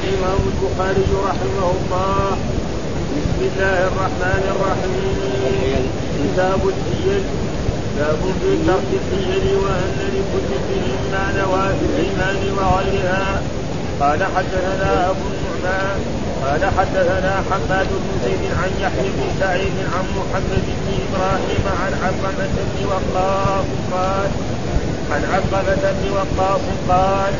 [0.00, 2.36] الإمام البخاري رحمه الله.
[3.16, 5.82] بسم الله الرحمن الرحيم.
[6.18, 7.22] كتاب الحيل
[7.96, 13.42] باب في ترك الحيل وأن لكل شيء ما نوى الإيمان وغيرها.
[14.00, 15.98] قال حدثنا أبو النعمان.
[16.42, 22.54] قال حدثنا حماد بن زيد عن يحيى بن سعيد عن محمد بن إبراهيم عن علقمة
[22.70, 24.30] بن وقاص قال
[25.12, 27.32] عن علقمة بن وقاص قال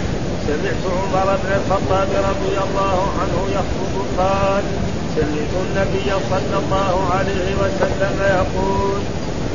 [0.47, 4.65] سمعت عمر بن الخطاب رضي الله عنه يخطب قال
[5.17, 9.01] سمعت النبي صلى الله عليه وسلم يقول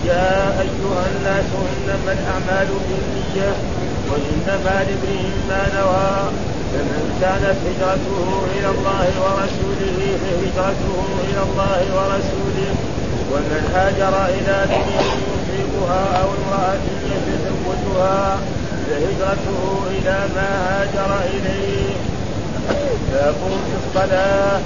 [0.05, 3.51] يا أيها الناس إنما الأعمال بالنية
[4.09, 6.31] وإنما لامرئ ما نوى
[6.71, 10.95] فمن كانت هجرته إلى الله ورسوله فهجرته
[11.29, 12.71] إلى الله ورسوله
[13.31, 18.37] ومن هاجر إلى دنيا يصيبها أو امرأة يتزوجها
[18.87, 21.93] فهجرته إلى ما هاجر إليه.
[23.11, 24.59] فيقوم في الصلاة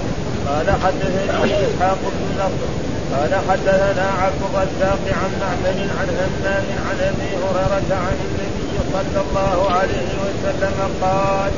[0.48, 2.70] قال حدثني إسحاق بن نصر
[3.12, 9.70] قال حدثنا عبد الرزاق عن معمر عن همام عن أبي هريرة عن النبي صلى الله
[9.70, 11.52] عليه وسلم قال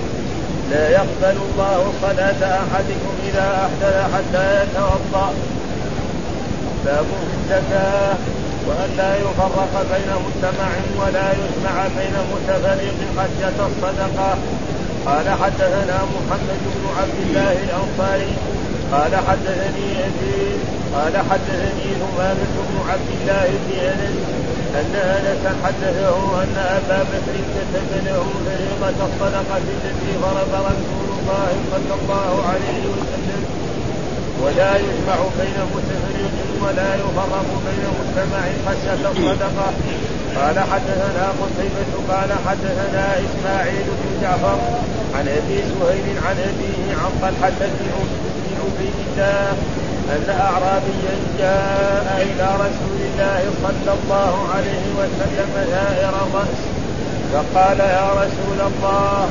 [0.71, 5.35] لا يقبل الله صلاة أحدكم إذا أحدث حتى يتوضأ.
[6.85, 8.15] باب الزكاة
[8.67, 10.71] وأن لا يفرق بين مجتمع
[11.01, 14.31] ولا يجمع بين متفرق خشية الصدقة.
[15.07, 18.33] قال حدثنا محمد بن عبد الله الأنصاري.
[18.93, 20.35] قال حدثني أبي
[20.95, 24.17] قال حدثني ثمامة بن عبد الله بن أنس
[24.81, 31.95] أن أنس حدثه أن أبا بكر كتب له فريضة الصدقة التي فرض رسول الله صلى
[32.01, 33.64] الله عليه وسلم.
[34.43, 39.69] ولا يجمع بين متفرق ولا يفرق بين مجتمع خشية الصدقة.
[40.37, 44.59] قال حدثنا قتيبة قال حدثنا إسماعيل بن جعفر
[45.15, 47.87] عن أبي سهيل عن أبيه عن طلحة بن
[48.61, 49.53] عبيد الله
[50.15, 56.59] أن أعرابيا جاء إلى رسول الله صلى الله عليه وسلم ثائر الرأس.
[57.33, 59.29] فقال يا رسول الله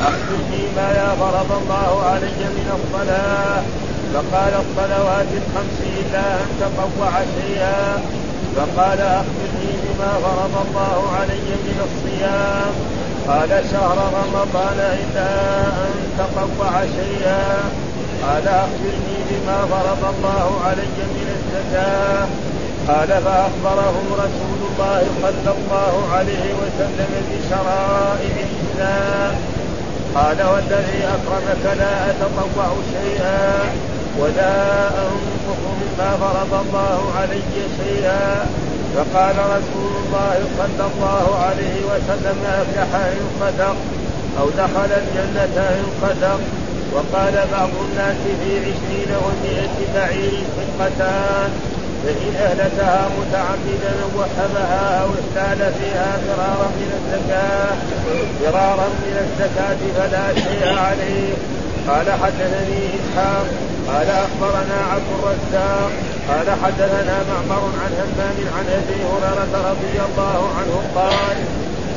[0.00, 3.62] أخبرني ما يا فرض الله علي من الصلاة
[4.14, 8.02] فقال الصلوات الخمس إلا أن تطوع شيئا.
[8.56, 12.72] فقال أخبرني بما فرض الله علي من الصيام.
[13.28, 15.30] قال شهر رمضان إلا
[15.86, 17.44] أن تطوع شيئا.
[18.22, 22.26] قال أخبرني بما فرض الله علي من الزكاة.
[22.88, 29.34] قال فأخبره رسول الله صلى الله عليه وسلم بشرائع الإسلام.
[30.14, 33.64] قال والذي أكرمك لا أتطوع شيئا.
[34.18, 34.54] ولا
[34.88, 37.42] أنفق مما فرض الله علي
[37.78, 38.46] شيئا.
[38.94, 43.76] فقال رسول الله صلى الله عليه وسلم أفلح إن صدق
[44.40, 46.40] أو دخل الجنة إن صدق
[46.92, 51.50] وقال بعض الناس في عشرين ومائة بعير خلقتان
[52.04, 57.76] فإن أهلكها متعمدا وحبها أو احتال فيها فرارا من الزكاة
[58.40, 61.32] فرارا من الزكاة فلا شيء عليه.
[61.88, 63.46] قال حدثني إسحاق
[63.88, 65.92] قال أخبرنا عبد الرزاق
[66.28, 71.36] قال حدثنا معمر عن همام عن أبي هريرة رضي الله عنه قال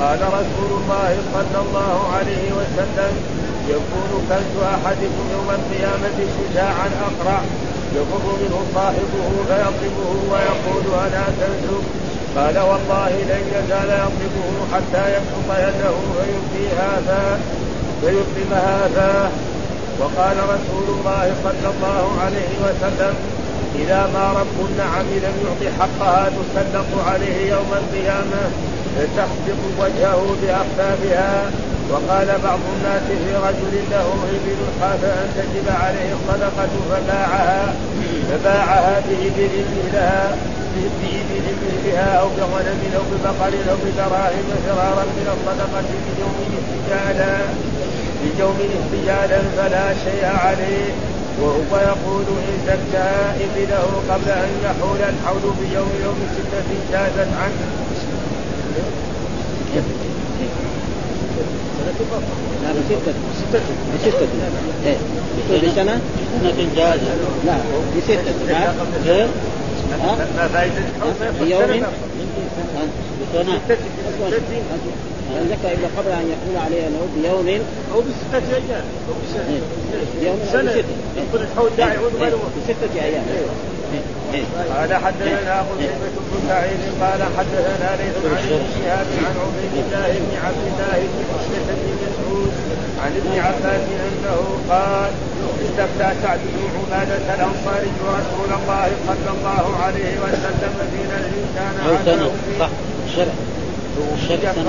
[0.01, 3.13] قال رسول الله صلى الله عليه وسلم
[3.69, 7.41] يكون كنز أحدكم يوم القيامة شجاعا أقرع
[7.95, 11.85] يفر منه صاحبه فيضربه ويقول أنا كنزك
[12.37, 17.39] قال والله لن يزال يضربه حتى يبسط يده فيلقي هذا
[18.01, 19.31] فيلقم هذا.
[19.99, 23.13] وقال رسول الله صلى الله عليه وسلم
[23.75, 28.43] إذا ما رب النعم لم يعط حقها تسلط عليه يوم القيامة
[28.95, 31.51] فتخبط وجهه بأخفافها
[31.91, 37.73] وقال بعض الناس في رجل له إبل خاف أن تجب عليه الصدقة فباعها
[38.29, 40.37] فباعها بإبل لها
[40.75, 45.83] بإبل مثلها أو بغنم أو ببقر أو بدراهم فرارا من الصدقة
[46.17, 47.37] بيوم استجالا.
[48.23, 50.89] بيوم استجالا فلا شيء عليه.
[51.41, 53.09] وهو يقول إن زكى
[53.45, 57.67] إبله قبل أن يحول الحول بيوم يوم ستة جازت عنه.
[62.63, 63.61] لا بستة بستة
[63.95, 64.27] بستة
[64.85, 64.97] إيه
[65.49, 66.01] بكل سنة
[66.41, 67.13] سنة جائزة
[67.45, 67.57] لا
[67.97, 69.27] بستة؟
[70.37, 70.81] ما فائدة
[71.39, 71.83] بيوم
[73.33, 73.59] بسنة
[75.49, 77.61] زكى إلا قبل أن يقول عليه أنه بيوم؟
[77.93, 79.61] أو بستة أيام أو بسنة
[80.21, 80.71] بيوم سنة.
[80.71, 80.85] بستة.
[81.17, 83.23] يكون الحول داعي يعود غير بستة أيام.
[84.33, 84.43] إيه.
[84.79, 90.37] قال حدثنا قتيبة بن سعيد قال حدثنا ليث عن ابن شهاب عن عبيد الله بن
[90.45, 92.51] عبد الله بن مسلم بن مسعود
[93.03, 94.39] عن ابن عباس أنه
[94.69, 95.11] قال
[95.65, 101.75] استفتى سعد بن عبادة الانصاري رسول الله صلى الله عليه وسلم في نهر كان
[102.07, 102.29] على
[102.59, 102.69] صح.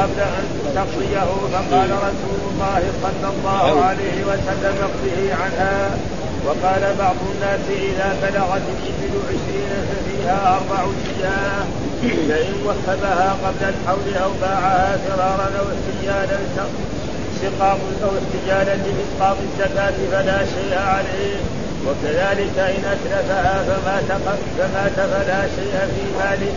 [0.01, 5.91] قبل أن تقضيه فقال رسول الله صلى الله عليه وسلم اقضه عنها.
[6.47, 11.65] وقال بعض الناس إذا بلغت الإبل عشرين ففيها أربع شجاع
[12.29, 16.39] فإن وهبها قبل الحول أو باعها فرارا أو استجالا
[17.43, 21.37] سقاط أو استجالا لإسقاط الزكاة فلا شيء عليه.
[21.87, 24.21] وكذلك إن أتلفها فمات
[24.59, 26.53] فمات فلا شيء في ماله.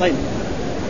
[0.00, 0.14] طيب.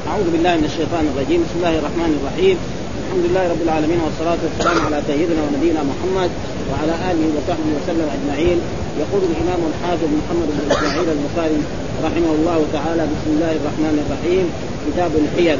[0.04, 1.40] أعوذ بالله من الشيطان الرجيم.
[1.48, 2.56] بسم الله الرحمن الرحيم.
[3.04, 6.30] الحمد لله رب العالمين والصلاة والسلام على سيدنا ونبينا محمد
[6.68, 8.58] وعلى آله وصحبه وسلم أجمعين.
[9.02, 11.58] يقول الإمام الحافظ محمد بن إسماعيل البخاري
[12.06, 14.46] رحمه الله تعالى بسم الله الرحمن الرحيم
[14.86, 15.58] كتاب الحيل.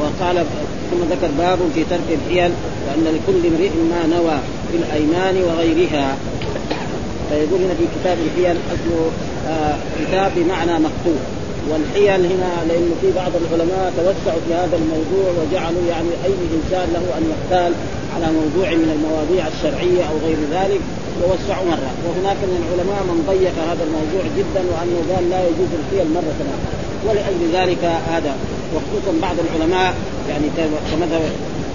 [0.00, 0.36] وقال
[0.90, 2.52] ثم ذكر باب في ترك الحيل
[2.84, 4.36] وأن لكل امرئ ما نوى
[4.70, 6.06] في الأيمان وغيرها.
[7.28, 9.02] فيقول هنا في كتاب الحيل اصله
[9.48, 11.20] آه كتاب بمعنى مكتوب
[11.70, 17.04] والحيل هنا لأنه في بعض العلماء توسعوا في هذا الموضوع وجعلوا يعني أي إنسان له
[17.18, 17.72] أن يختال
[18.14, 20.80] على موضوع من المواضيع الشرعية أو غير ذلك
[21.20, 21.90] ووسعوا مرة.
[22.06, 26.78] وهناك من العلماء من ضيق هذا الموضوع جدا وأنه قال لا يجوز الحيل مرة أخرى
[27.06, 27.82] ولأجل ذلك
[28.12, 28.32] هذا
[28.74, 29.94] وخصوصا بعض العلماء
[30.30, 30.46] يعني
[30.90, 31.22] كمذهب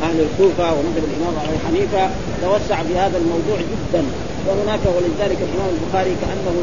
[0.07, 2.03] أهل الكوفة ومذهب الإمام أبو حنيفة
[2.43, 4.03] توسع في هذا الموضوع جدا.
[4.47, 6.55] وهناك ولذلك الإمام البخاري كأنه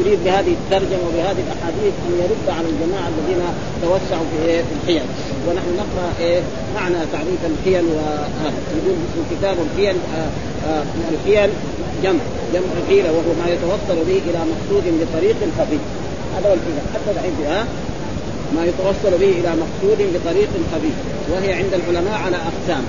[0.00, 3.42] يريد بهذه الترجمة وبهذه الأحاديث أن يرد على الجماعة الذين
[3.82, 5.06] توسعوا في إيه في الحيل.
[5.48, 6.40] ونحن نقرأ إيه
[6.74, 10.30] معنى تعريف الحيل وهذا يقول اسم كتاب الحيل آه
[10.68, 10.82] آه
[11.14, 11.50] الحيل
[12.02, 12.22] جمع
[12.54, 15.78] جمع حيله وهو ما يتوصل به إلى مقصود بطريق خفي.
[16.36, 17.66] هذا هو الحيله حتى ها
[18.56, 20.90] ما يتوصل به إلى مقصود بطريق خفي.
[21.32, 22.84] وهي عند العلماء على أقسام.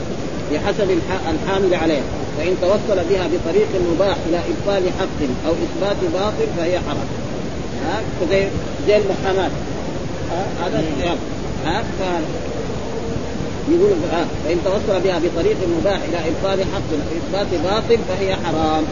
[0.54, 0.92] بحسب
[1.30, 2.04] الحامل عليها
[2.38, 7.08] فإن توصل بها بطريق مباح إلى إبطال حق أو إثبات باطل فهي حرام.
[7.86, 8.48] ها؟ زي
[8.88, 9.52] زي المحاماة.
[10.64, 10.84] هذا
[11.66, 11.82] ها؟
[13.70, 13.92] يقول
[14.46, 18.84] فإن توصل بها بطريق مباح إلى إبطال حق أو إثبات باطل فهي حرام.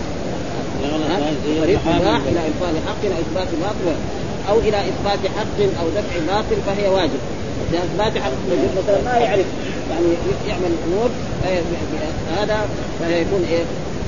[1.62, 3.98] طريق مباح إلى إبطال حق أو إثبات باطل.
[4.50, 7.19] أو إلى إثبات حق أو دفع باطل فهي واجب.
[7.73, 8.31] إثبات حق
[8.77, 9.45] مثلا ما يعرف
[9.91, 10.07] يعني
[10.47, 11.09] يعمل الأمور
[12.38, 12.67] هذا
[13.00, 13.63] فيكون إيه؟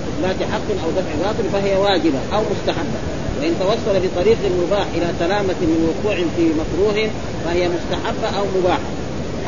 [0.09, 2.99] اثبات حق أو دفع باطل فهي واجبة أو مستحبة.
[3.41, 7.09] وإن توصل بطريق مباح إلى سلامة من وقوع في مكروه
[7.45, 8.89] فهي مستحبة أو مباحة.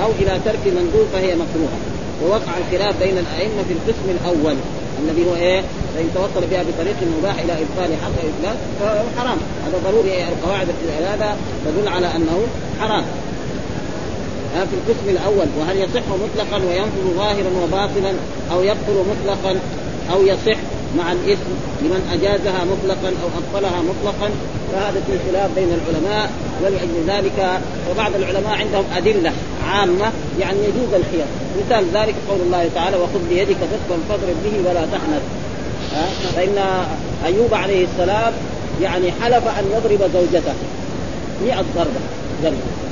[0.03, 1.79] أو إلى ترك مندوب فهي مكروهة.
[2.23, 4.55] ووقع الخلاف بين الأئمة في القسم الأول
[5.03, 5.61] الذي هو إيه؟
[5.95, 9.37] فإن توصل بها بطريق مباح إلى إبطال حق أو فهو حرام.
[9.65, 10.67] هذا ضروري إيه؟ القواعد
[11.01, 12.39] هذا تدل على أنه
[12.81, 13.03] حرام.
[14.53, 18.13] في القسم الأول وهل يصح مطلقا وينفذ ظاهرا وباطلا
[18.51, 19.59] أو يبطل مطلقا
[20.11, 20.59] أو يصح
[20.97, 21.51] مع الإسم
[21.81, 24.29] لمن أجازها مطلقا أو أبطلها مطلقا؟
[24.71, 26.31] فهذا في خلاف بين العلماء
[26.63, 27.59] ولأجل ذلك
[27.91, 29.31] وبعض العلماء عندهم أدلة
[29.67, 31.25] عامة يعني يجوز الحيل
[31.59, 35.21] مثال ذلك قول الله تعالى وخذ بيدك ضغطا فاضرب به ولا تحنث.
[36.35, 36.85] فإن
[37.25, 38.33] أيوب عليه السلام
[38.81, 40.53] يعني حلف أن يضرب زوجته
[41.45, 41.99] 100 ضربة
[42.43, 42.88] ضربة.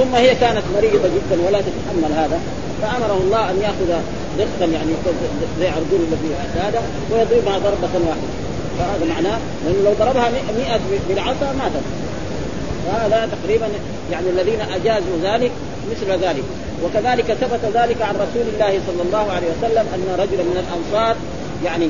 [0.00, 2.40] ثم هي كانت مريضة جدا ولا تتحمل هذا
[2.82, 4.02] فأمره الله أن يأخذ
[4.38, 4.90] دقا يعني
[5.60, 6.82] زي عرجون الذي هذا
[7.12, 8.30] ويضربها ضربة واحدة.
[8.78, 11.84] فهذا معناه لأنه لو ضربها 100 بالعصا ماتت.
[12.88, 13.68] وهذا تقريبا
[14.12, 15.50] يعني الذين أجازوا ذلك
[15.90, 16.44] مثل ذلك.
[16.84, 21.16] وكذلك ثبت ذلك عن رسول الله صلى الله عليه وسلم أن رجلا من الأنصار
[21.64, 21.88] يعني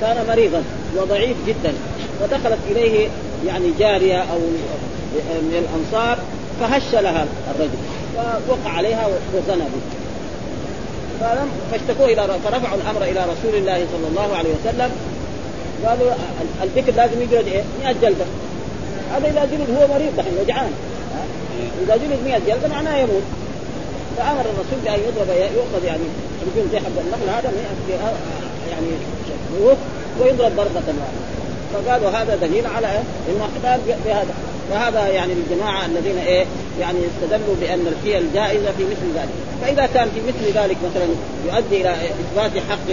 [0.00, 0.62] كان مريضا
[0.96, 1.72] وضعيف جدا.
[2.22, 3.08] ودخلت إليه
[3.46, 4.38] يعني جارية أو
[5.42, 6.18] من الأنصار
[6.60, 7.78] فهش لها الرجل
[8.16, 9.82] ووقع عليها وزنى به.
[11.20, 14.90] فلم فاشتكوه إلى فرفعوا الأمر إلى رسول الله صلى الله عليه وسلم.
[15.86, 16.12] قالوا
[16.62, 18.24] البكر لازم يجلد إيه؟ 100 جلدة.
[19.14, 20.72] هذا إذا جلد هو مريض دحين وجعان.
[21.82, 23.22] إذا جلد 100 جلدة معناه يموت.
[24.16, 26.02] فأمر الرسول بأن يضرب يؤخذ يعني
[26.46, 27.52] يكون زي حب النخل هذا
[28.70, 28.90] يعني
[30.20, 31.02] ويضرب ضربه واحدة.
[31.74, 32.86] فقالوا هذا دليل على؟
[33.28, 34.34] إنه احتاج بهذا.
[34.70, 36.44] وهذا يعني الجماعه الذين إيه
[36.80, 39.34] يعني استدلوا بأن الحيل جائزه في مثل ذلك.
[39.62, 41.06] فإذا كان في مثل ذلك مثلا
[41.46, 42.88] يؤدي إلى إثبات حق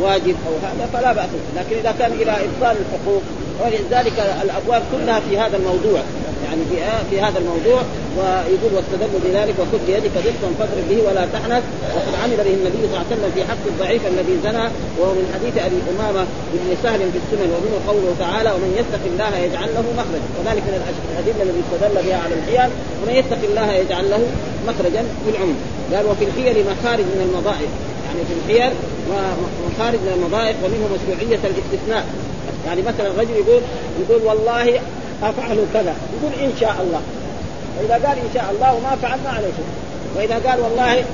[0.00, 3.22] واجب أو هذا فلا بأس لكن إذا كان إلى إبطال الحقوق
[3.60, 6.00] ولذلك الأبواب كلها في هذا الموضوع.
[6.46, 6.76] يعني في
[7.10, 7.80] في هذا الموضوع
[8.18, 11.62] ويقول واستدلوا بذلك وخذ بيدك ضغطا فاضرب به ولا تحنث
[11.94, 14.66] وقد عمل به النبي صلى الله عليه وسلم في حق الضعيف الذي زنى
[14.98, 19.32] وهو من حديث أبي أمامة بن سهل في السنن ومنه قوله تعالى ومن يتق الله
[19.44, 20.28] يجعل له مخرجا.
[20.38, 24.22] وذلك من الأدلة التي استدل بها على الحيل ومن يتق الله يجعل له
[24.68, 25.56] مخرجا بالعمر
[25.92, 27.70] قال وفي الحيل مخارج من المضائق
[28.06, 28.72] يعني في الحيل
[29.68, 32.04] مخارج من المضائق ومنه مشروعية الاستثناء.
[32.66, 33.62] يعني مثلا الرجل يقول
[34.00, 34.80] يقول والله
[35.22, 35.94] أفعل كذا.
[36.14, 37.00] يقول إن شاء الله.
[37.78, 39.66] فاذا قال إن شاء الله وما فعل ما عليه شيء.
[40.16, 41.04] وإذا قال والله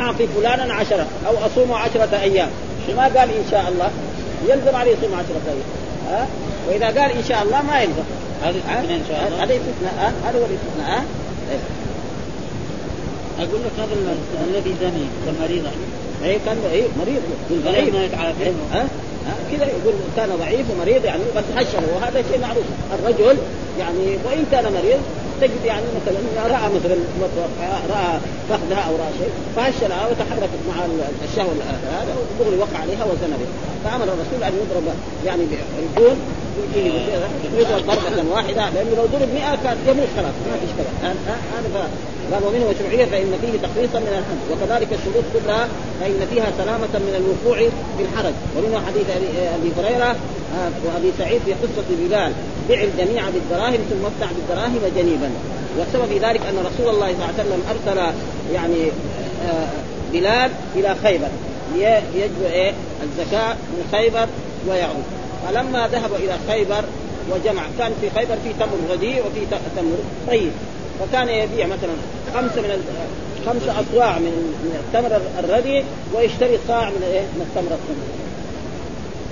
[0.00, 2.48] أعطي فلانا عشرة أو أصوم عشرة أيام.
[2.96, 3.90] ما قال إن شاء الله؟
[4.48, 5.68] يلزم عليه يصوم عشرة أيام.
[6.10, 6.26] ها؟
[6.68, 8.02] وإذا قال إن شاء الله ما يلزم.
[8.42, 9.44] هذا استثناء إن شاء الله.
[9.44, 11.04] هذا استثناء هذا هو الاستثناء
[13.38, 14.16] أقول لك هذا
[14.50, 15.70] الذي زني كان مريضا.
[16.24, 17.22] اي كان اي مريض
[17.64, 18.52] ضعيف ما يتعافى
[19.52, 22.64] كذا يقول كان ضعيف ومريض يعني بس هشر وهذا شيء معروف.
[22.94, 23.38] الرجل
[23.78, 25.00] يعني وإن كان مريض
[25.40, 26.18] تجد يعني مثلا
[26.54, 26.96] رأى مثلا
[27.90, 30.74] رأى فخذها أو رأى شيء فهشلها وتحركت مع
[31.30, 31.52] الشهوة
[31.92, 33.52] هذا ودغري وقع عليها وزنى بها.
[33.84, 34.94] فأمر الرسول أن يضرب
[35.26, 36.16] يعني بالجون
[37.56, 41.88] يضرب ضربة واحدة لأنه لو ضرب 100 كان يموت خلاص ما فيش كذا هذا
[42.32, 45.68] قال ومنه مشروعية فإن فيه تخليصا من الحد وكذلك الشروط كلها
[46.00, 47.58] فإن فيها سلامة من الوقوع
[47.96, 48.34] في الحرج.
[48.56, 49.06] ومنه حديث
[49.56, 50.16] أبي هريرة
[50.56, 52.32] آه، وأبي سعيد في قصة بلال.
[52.68, 55.30] بع الجميع بالدراهم ثم افتح بالدراهم جنيبا.
[55.78, 58.14] والسبب في ذلك أن رسول الله صلى الله عليه وسلم أرسل
[58.54, 58.82] يعني
[59.48, 59.68] آه،
[60.12, 61.28] بلال إلى خيبر.
[62.14, 62.72] يجب إيه؟
[63.02, 64.26] الزكاة من خيبر
[64.68, 65.04] ويعود.
[65.46, 66.84] فلما ذهب إلى خيبر
[67.30, 69.40] وجمع كان في خيبر في تمر رديء وفي
[69.76, 69.96] تمر
[70.28, 70.52] طيب.
[71.00, 71.92] فكان يبيع مثلا
[72.34, 72.84] خمسة من
[73.46, 74.32] خمسة اصواع من
[74.84, 75.84] التمر الردي
[76.14, 77.96] ويشتري صاع من إيه؟ من التمر الطيب.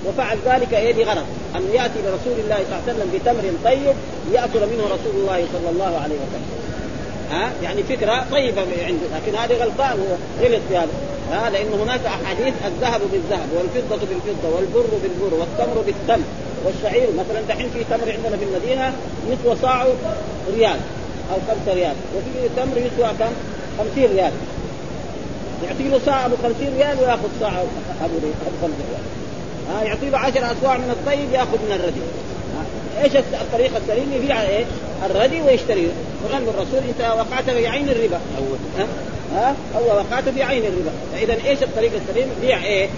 [0.07, 1.25] وفعل ذلك إيه؟ لغرض
[1.57, 3.95] أن يأتي لرسول الله صلى الله عليه وسلم بتمر طيب
[4.33, 6.49] يأكل منه رسول الله صلى الله عليه وسلم.
[7.31, 9.07] ها؟ يعني فكرة طيبة عنده.
[9.17, 9.99] لكن هذا غلطان
[10.43, 10.95] غلط في هذا.
[11.33, 16.27] ها؟ لأن هناك أحاديث الذهب بالذهب والفضة بالفضة والبر بالبر والتمر بالتمر.
[16.65, 18.93] والشعير مثلا دحين في تمر عندنا في المدينة
[19.31, 19.87] يسوى صاع
[20.57, 20.81] ريال.
[21.33, 21.95] أو خمسة ريال.
[22.17, 23.33] وفي تمر يسوى كم؟
[23.79, 24.33] 50 ريال.
[25.65, 27.65] يعطي له ساعة أبو 50 ريال ويأخذ ساعة
[28.05, 28.17] أبو
[28.61, 29.05] 50 ريال.
[29.71, 32.01] ها يعطي له 10 أسواع من الطيب يأخذ من الردي.
[33.03, 34.65] إيش الطريقة السليم يبيع إيه؟
[35.07, 35.89] الردي ويشتريه
[36.25, 38.21] وقال الرسول انت وقعت في عين الربا.
[38.39, 38.87] اول ها؟
[39.35, 40.93] ها؟ هو وقعت في عين الربا.
[41.13, 42.89] فاذا إيش الطريقة السليم؟ بيع إيه؟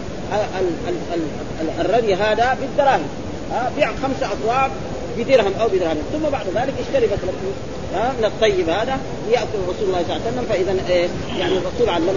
[1.81, 3.09] الردي هذا بالدراهم.
[3.53, 4.71] ها بيع خمسة اصواع
[5.19, 7.33] بدرهم أو بدرهم ثم بعد ذلك اشتري مثلا
[7.93, 8.99] من الطيب هذا
[9.31, 11.09] يأكل رسول الله صلى الله عليه وسلم فإذا إيه
[11.39, 12.13] يعني الرسول علمه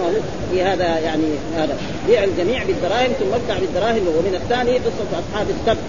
[0.52, 1.24] في هذا يعني
[1.56, 5.82] هذا بيع الجميع بالدراهم ثم ابدع بالدراهم ومن الثاني قصة أصحاب السبت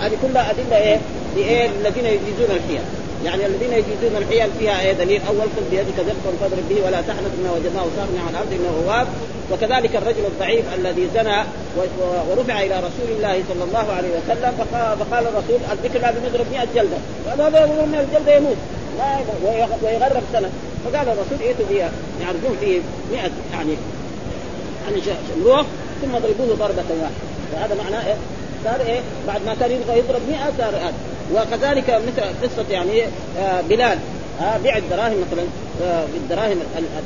[0.00, 1.00] هذه كلها أدلة إيه؟
[1.36, 2.80] لايه؟ الذين يجيزون الحيل
[3.26, 7.32] يعني الذين يجيزون الحيل فيها إيه دليل؟ أول خذ بيدك ذبحا فاضرب به ولا تحنث
[7.38, 9.06] انه وجدناه صارنا على الأرض إنه اواب
[9.52, 11.38] وكذلك الرجل الضعيف الذي زنى
[12.30, 16.66] ورفع إلى رسول الله صلى الله عليه وسلم فقال, فقال الرسول الذكر لازم يضرب 100
[16.74, 16.96] جلدة.
[17.46, 18.56] هذا يقول 100 جلدة يموت.
[18.98, 19.18] لا
[19.82, 20.50] ويغرق سنة.
[20.84, 21.90] فقال الرسول ائتوا بها
[22.22, 22.80] يعرفون فيه
[23.12, 23.20] 100
[23.52, 23.74] يعني
[24.84, 25.02] يعني
[25.34, 25.66] شمروخ
[26.02, 27.26] ثم ضربوه ضربة واحدة.
[27.52, 28.16] فهذا معناه إيه؟
[28.64, 30.92] صار إيه؟ بعد ما كان يبغى يضرب 100 صار
[31.34, 33.02] وكذلك مثل قصة يعني
[33.38, 33.98] آه بلال
[34.40, 35.44] آه بيع الدراهم مثلا
[35.82, 36.58] آه بالدراهم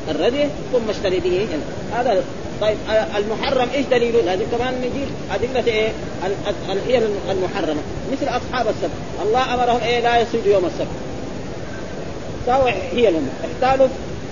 [0.08, 1.48] الردي ثم اشتري به
[1.92, 2.22] هذا
[2.60, 2.76] طيب
[3.16, 5.88] المحرم إيش دليله؟ لازم كمان نجيب أدلة إيه؟
[6.70, 7.80] الحيل المحرمة.
[8.12, 8.90] مثل أصحاب السبت.
[9.22, 10.88] الله أمرهم إيه؟ لا يصيدوا يوم السبت.
[12.46, 13.88] ساووا حيلهم احتالوا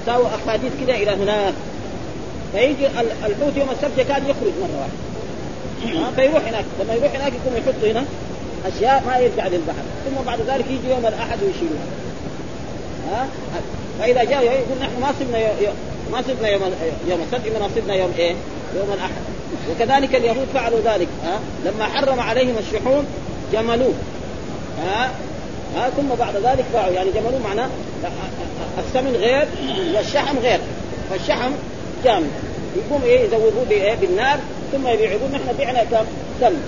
[0.06, 1.54] ساووا أحاديث كذا إلى هناك.
[2.52, 2.86] فيجي
[3.26, 6.10] الحوت يوم السبت كان يخرج مرة واحدة.
[6.16, 6.64] فيروح هناك.
[6.80, 8.04] لما يروح هناك يكون يحط هنا.
[8.66, 9.82] أشياء ما يرجع للبحر.
[10.04, 11.86] ثم بعد ذلك يجي يوم الأحد ويشيلها
[13.12, 13.26] ها؟
[13.98, 15.38] فإذا جاء يقول نحن ما صرنا
[16.12, 16.62] ما صرنا يوم
[17.08, 18.34] يوم السبت انما صرنا يوم إيه؟
[18.76, 19.22] يوم الأحد.
[19.70, 23.06] وكذلك اليهود فعلوا ذلك ها؟ لما حرم عليهم الشحوم
[23.52, 23.94] جملوه.
[24.84, 25.10] ها؟
[25.76, 26.92] ها؟ ثم بعد ذلك باعوا.
[26.92, 27.68] يعني جملوه معناه
[28.78, 29.48] السمن غير
[29.94, 30.60] والشحم غير.
[31.10, 31.52] فالشحم
[32.04, 32.30] جامد.
[32.76, 34.38] يقوم إيه؟ يزودوه بإيه؟ بالنار
[34.72, 36.04] ثم يبيعون نحن بعنا كم؟
[36.40, 36.62] سمن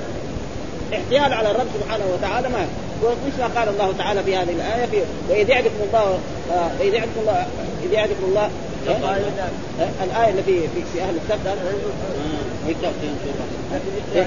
[0.92, 2.66] احتيال على الرب سبحانه وتعالى ما
[3.02, 4.96] ومثل ما قال الله تعالى في هذه الآية في
[5.28, 6.18] وإذ يعدكم الله
[6.80, 7.46] واذ يعدكم الله
[7.82, 8.50] إذ يعدكم الله
[10.02, 11.56] الآية التي في في أهل السبت.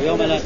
[0.05, 0.39] يوم لا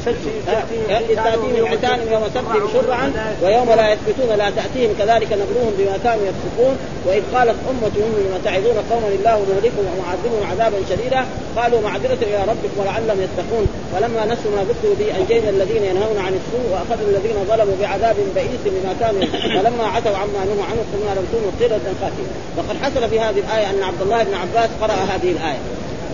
[0.46, 3.12] تأتيهم حيتانهم يوم سبتهم شرعا
[3.42, 6.74] ويوم لا يثبتون لا تأتيهم كذلك نبلوهم بما كانوا يفسقون.
[7.06, 11.24] وإذ قالت أمة منهم لما تعظون قوما الله مهلكهم ومعذبهم عذابا شديدا
[11.56, 13.66] قالوا معذرة إلى ربكم ولعلهم يتقون.
[13.92, 18.62] فلما نسوا ما ذكروا به أنجينا الذين ينهون عن السوء وأخذنا الذين ظلموا بعذاب بئيس
[18.64, 19.22] بما كانوا
[19.56, 23.70] فلما عتوا عما نهوا عنه قلنا لم كونوا قردة خاسئين وقد حصل في هذه الآية
[23.70, 25.58] أن عبد الله بن عباس قرأ هذه الآية.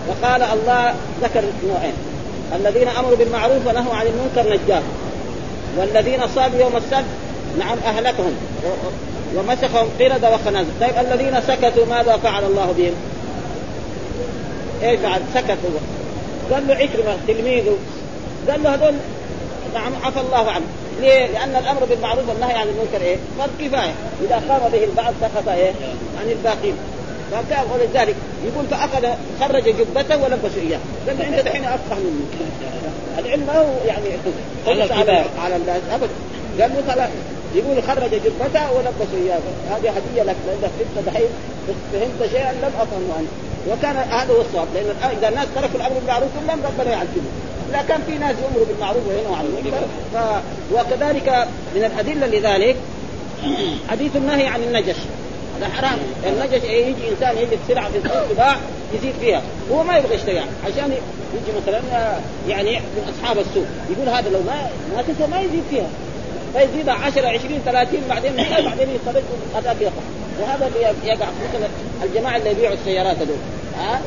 [0.07, 1.93] فقال الله ذكر نوعين.
[2.55, 4.83] الذين أمروا بالمعروف ونهوا عن المنكر نجاهم
[5.77, 7.05] والذين صابوا يوم السبت
[7.59, 8.35] نعم أهلكهم
[9.35, 12.93] ومسخهم قردة وخنازير طيب الذين سكتوا ماذا فعل الله بهم؟
[14.83, 15.79] إيش فعل؟ سكتوا
[16.51, 17.77] قال له عكرمه تلميذه
[18.49, 18.93] قال له هذول
[19.73, 20.65] نعم عفى الله عنه
[21.01, 25.49] ليه؟ لأن الأمر بالمعروف والنهي عن المنكر إيه؟ فرض كفاية، إذا قام به البعض سقط
[25.49, 25.71] إيه؟
[26.21, 26.75] عن الباقين،
[27.31, 28.15] فكان ولذلك
[28.45, 29.07] يقول فأخذ
[29.39, 32.25] خرج جبته ولبسه اياه قال انت دحين أفقه مني
[33.19, 34.05] العلم ما هو يعني
[34.67, 35.81] على على الناس.
[35.91, 36.13] ابدا
[36.59, 37.09] قال له خلاص.
[37.55, 39.39] يقول خرج جبته ولبسه اياه
[39.69, 40.35] هذه هدية لك.
[40.47, 41.27] لانك أنت دحين
[41.93, 43.27] فهمت شيئا لم أفهمه عنه.
[43.69, 44.67] وكان هذا هو الصواب.
[44.73, 47.31] لأن إذا الناس تركوا الأمر بالمعروف كلهم ربنا يعذبهم
[47.71, 50.17] لا كان في ناس يامروا بالمعروف وينهوا عن المنكر ف...
[50.73, 52.75] وكذلك من الأدلة لذلك
[53.89, 54.95] حديث النهي عن النجش.
[55.57, 55.97] هذا حرام.
[56.27, 58.55] النجش إيه يجي إنسان يجد سلعة في السوق تباع
[58.93, 59.41] يزيد فيها.
[59.71, 60.45] هو ما يبغى يشتريها.
[60.65, 60.91] عشان
[61.33, 61.81] يجي مثلا
[62.47, 63.65] يعني من أصحاب السوق.
[63.89, 65.87] يقول هذا لو ما ما تسوى ما يزيد فيها.
[66.53, 69.23] فيزيد 10 20 30 بعدين بعدين يخرج
[69.55, 70.03] هذاك يقع.
[70.41, 70.69] وهذا
[71.05, 71.27] يقع.
[71.49, 71.67] مثلا
[72.03, 73.37] الجماعة اللي يبيعوا السيارات هذول.
[73.79, 74.01] ها؟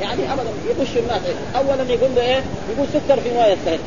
[0.00, 1.22] يعني ابدا يخش الناس.
[1.56, 2.42] اولا يقول له إيه؟
[2.74, 3.78] يقول سكر في مويه السيارة.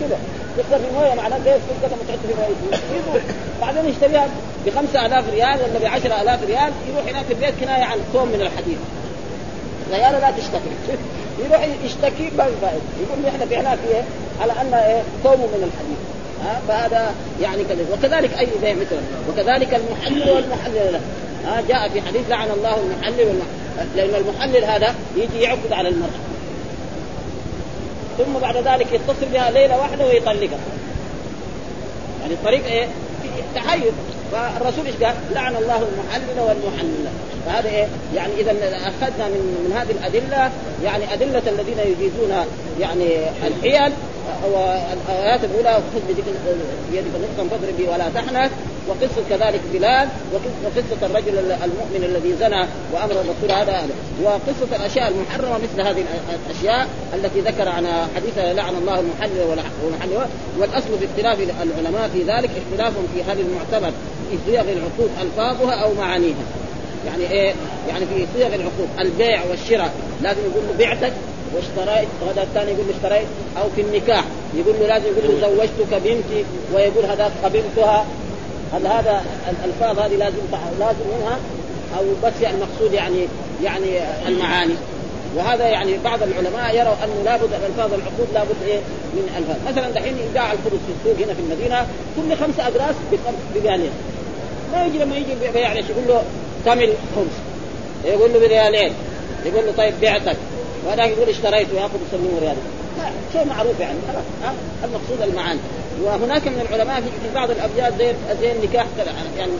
[0.00, 0.18] كذا
[0.56, 3.22] سكر في مويه معناه إيه سكر لما تحط في مويه
[3.60, 4.28] بعدين يشتريها
[4.66, 8.40] ب 5000 ريال ولا ب 10000 ريال يروح هناك في البيت كناية عن كوم من
[8.40, 8.78] الحديد.
[9.90, 10.98] ريال لا تشتكي.
[11.44, 14.02] يروح يشتكي ما يقول إحنا بعناه في إيه؟
[14.40, 15.98] على أن إيه؟ كوم من الحديد.
[16.44, 20.92] ها؟ فهذا يعني كذا وكذلك أي بيع مثلا وكذلك المحلل والمحلل.
[20.92, 21.00] له
[21.46, 23.38] ها؟ جاء في حديث لعن الله المحلل
[23.96, 26.33] لأن المحلل هذا يجي يعقد على المرأة.
[28.18, 30.58] ثم بعد ذلك يتصل بها ليلة واحدة ويطلقها
[32.20, 32.86] يعني الطريق إيه؟
[33.54, 33.92] تحيز
[34.32, 37.06] فالرسول إيش قال؟ لعن الله المحلل والمحلل
[37.46, 40.50] فهذا إيه؟ يعني إذا أخذنا من من هذه الأدلة
[40.84, 42.46] يعني أدلة الذين يجيزون
[42.80, 43.16] يعني
[43.46, 43.92] الحيل
[44.52, 46.00] والايات الأولى خذ
[46.92, 48.50] بيدك نصفا فاضرب ولا تحنث.
[48.88, 50.08] وقصة كذلك بلال
[50.64, 53.88] وقصه الرجل المؤمن الذي زنى وأمر الرسول هذا
[54.22, 56.04] وقصة الأشياء المحرمة مثل هذه
[56.46, 60.26] الأشياء التي ذكر عن حديث لعن الله المحلل والمحلل
[60.58, 63.92] والأصل في اختلاف العلماء في ذلك اختلافهم في هل المعتبر
[64.30, 66.44] في صيغ العقود ألفاظها أو معانيها.
[67.06, 67.54] يعني إيه؟
[67.88, 69.92] يعني في صيغ العقود البيع والشراء.
[70.22, 71.12] لازم يقول له بعتك
[71.56, 73.26] واشتريت وهذا الثاني يقول له اشتريت
[73.58, 78.06] أو في النكاح يقول له لازم يقول له زوجتك بنتي ويقول هذا قبلتها.
[78.72, 80.36] هل هذا الألفاظ هذه لازم
[80.80, 81.38] لازم منها؟
[81.98, 83.28] أو بس يعني المقصود يعني
[83.62, 84.74] يعني المعاني.
[85.36, 88.78] وهذا يعني بعض العلماء يروا أنه لابد الفاظ العقود لابد إيه؟
[89.12, 89.56] من ألفاظ.
[89.72, 91.86] مثلا دحين يباع الخبز في السوق هنا في المدينة
[92.16, 92.94] كل خمسة اقراص
[93.54, 93.90] بريالين
[94.72, 96.22] ما يجي لما يجي بيع يقول له
[96.64, 97.34] كم الخبز
[98.04, 98.92] يقول له بريالين.
[99.46, 100.36] يقول له طيب بعتك.
[100.86, 102.56] وهذا يقول اشتريت وياخذ يسلمه ريال
[102.98, 105.60] لا شيء معروف يعني خلاص ها؟ المقصود المعاني.
[106.02, 108.86] وهناك من العلماء في بعض الأبيات زي زي النكاح
[109.38, 109.52] يعني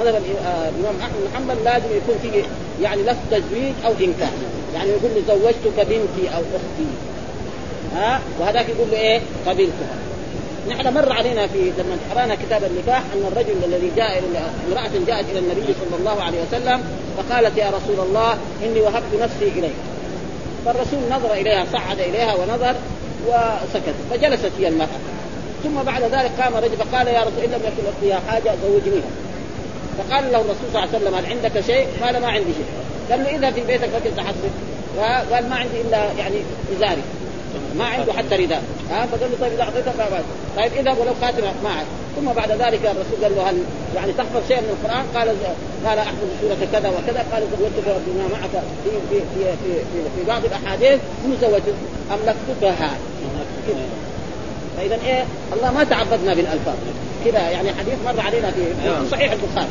[0.00, 2.42] مثلا آه، الإمام احمد بن حنبل لازم يكون فيه
[2.82, 4.30] يعني لفظ تزويج أو إنكاح.
[4.74, 6.86] يعني يقول له زوجتك بنتي أو أختي.
[7.96, 9.96] ها؟ وهذاك يقول له إيه؟ قبلتها
[10.70, 14.22] نحن مر علينا في لما قرأنا كتاب النكاح أن الرجل الذي جاء
[14.68, 16.84] امرأة جاءت إلى النبي صلى الله عليه وسلم
[17.16, 19.95] فقالت يا رسول الله إني وهبت نفسي إليك.
[20.66, 22.74] فالرسول نظر إليها صعد إليها ونظر
[23.26, 24.98] وسكت فجلست هي المرأة.
[25.64, 29.10] ثم بعد ذلك قام رجل فقال يا رسول إن لم يكن فيها حاجة زوجنيها
[29.98, 32.66] فقال له الرسول صلى الله عليه وسلم هل عندك شيء؟ قال ما عندي شيء.
[33.10, 34.50] قال له اذا في بيتك فكنت تحسب
[35.32, 36.36] قال ما عندي إلا يعني
[36.76, 37.02] إزاري.
[37.78, 38.62] ما عنده حتى رداء.
[38.90, 40.06] ها فقال له طيب إذا اعطيتك لا
[40.56, 41.82] طيب إذا ولو خاتمه ما
[42.16, 43.56] ثم بعد ذلك الرسول قال له هل
[43.96, 45.28] يعني تحفظ شيئا من القرآن؟ قال
[45.86, 47.24] قال أحفظ سورة كذا وكذا.
[47.32, 51.62] قال زوجتك بما معك في في في في, في, في بعض الأحاديث مزوج
[52.14, 52.90] املكتكها
[54.76, 56.74] فاذا إيه؟ الله ما تعبدنا بالألفاظ.
[57.24, 59.08] كذا يعني حديث مر علينا في, في نعم.
[59.10, 59.68] صحيح البخاري.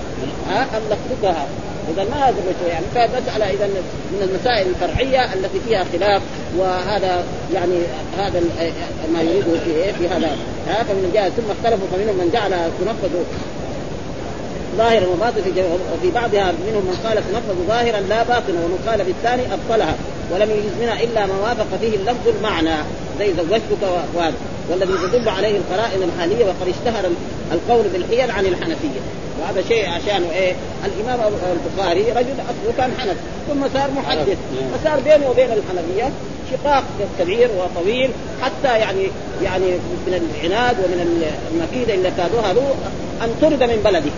[0.50, 1.48] ها املكتكها
[1.94, 2.36] إذا ما هذا
[2.68, 3.68] يعني فمساله إذا
[4.12, 6.22] من المسائل الفرعية التي فيها خلاف
[6.58, 7.76] وهذا يعني
[8.18, 8.42] هذا
[9.14, 10.38] ما يريده في إيه؟ في هذا.
[10.66, 13.24] فمن جهة ثم اختلفوا فمنهم من جعل تنفذ
[14.78, 15.44] ظاهرا وباطنا
[16.02, 19.96] في بعضها منهم من قال تنفذ ظاهرا لا باطنا ومن قال بالثاني أبطلها
[20.32, 22.76] ولم يجز منها إلا ما وافق فيه اللفظ المعنى
[23.20, 23.84] زي زوجتك
[24.16, 24.34] وهذا.
[24.70, 27.12] والذي تدل عليه القرائن الحالية وقد اشتهر
[27.52, 29.00] القول بالحيل عن الحنفية.
[29.42, 30.54] وهذا شيء عشان إيه؟
[30.86, 31.20] الإمام
[31.54, 34.38] البخاري رجل أصله كان حنفي ثم صار محدث.
[34.74, 36.12] فصار بينه وبين الحنفية
[36.52, 36.84] شقاق
[37.20, 38.10] كبير وطويل
[38.42, 39.08] حتى يعني
[39.44, 39.66] يعني
[40.08, 42.76] من العناد ومن المكيده اللي كادوها له
[43.24, 44.12] أن طرد من بلده.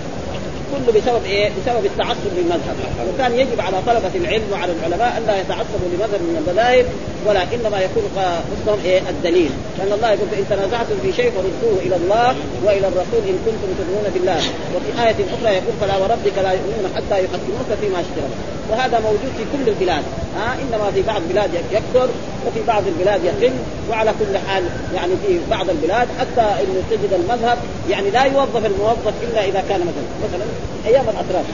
[0.71, 2.75] كله بسبب إيه؟ بسبب التعصب للمذهب،
[3.09, 6.85] وكان يجب على طلبة العلم وعلى العلماء أن لا يتعصبوا لمذهب من المذاهب
[7.25, 8.03] ولكنما يكون
[8.51, 13.21] قصدهم إيه؟ الدليل، لأن الله يقول إن تنازعتم في شيء فردوه إلى الله وإلى الرسول
[13.31, 14.41] إن كنتم تؤمنون بالله،
[14.75, 18.35] وفي آية أخرى يقول فلا وربك لا يؤمنون حتى يحكموك فيما اشتروا،
[18.69, 20.03] وهذا موجود في كل البلاد،
[20.37, 22.09] ها إنما في بعض البلاد يكثر
[22.47, 23.53] وفي بعض البلاد يقل
[23.89, 24.63] وعلى كل حال
[24.95, 27.57] يعني في بعض البلاد حتى انه تجد المذهب
[27.89, 30.45] يعني لا يوظف الموظف إلا إذا كان مثلا مثلا
[30.85, 31.45] أيام الاتراك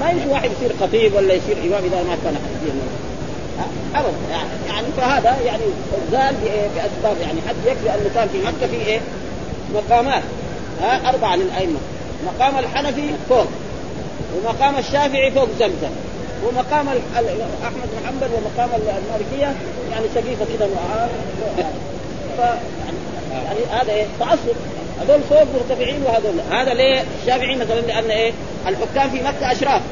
[0.00, 2.74] ما يمكن واحد يصير خطيب ولا يصير إمام إذا ما كان حزبيا
[3.94, 4.12] ابدا.
[4.30, 5.62] يعني, يعني فهذا يعني
[6.12, 6.34] زال
[6.74, 9.00] بأسباب يعني حتى يكفي انه كان في مكة في إيه؟
[9.74, 10.22] مقامات.
[10.82, 11.78] ها أربعة للأئمة.
[12.26, 13.46] مقام الحنفي فوق
[14.36, 15.92] ومقام الشافعي فوق زمزم.
[16.46, 19.54] ومقام أحمد بن حنبل ومقام المالكية
[19.90, 20.44] يعني سقيفه
[22.38, 22.40] ف
[23.32, 24.56] يعني, هذا إيه؟ تعصب.
[25.00, 26.34] هذول فوق مرتفعين وهذول.
[26.50, 28.32] هذا ليه الشافعي مثلا لأن إيه؟
[28.68, 29.82] الحكام في مكة أشراف.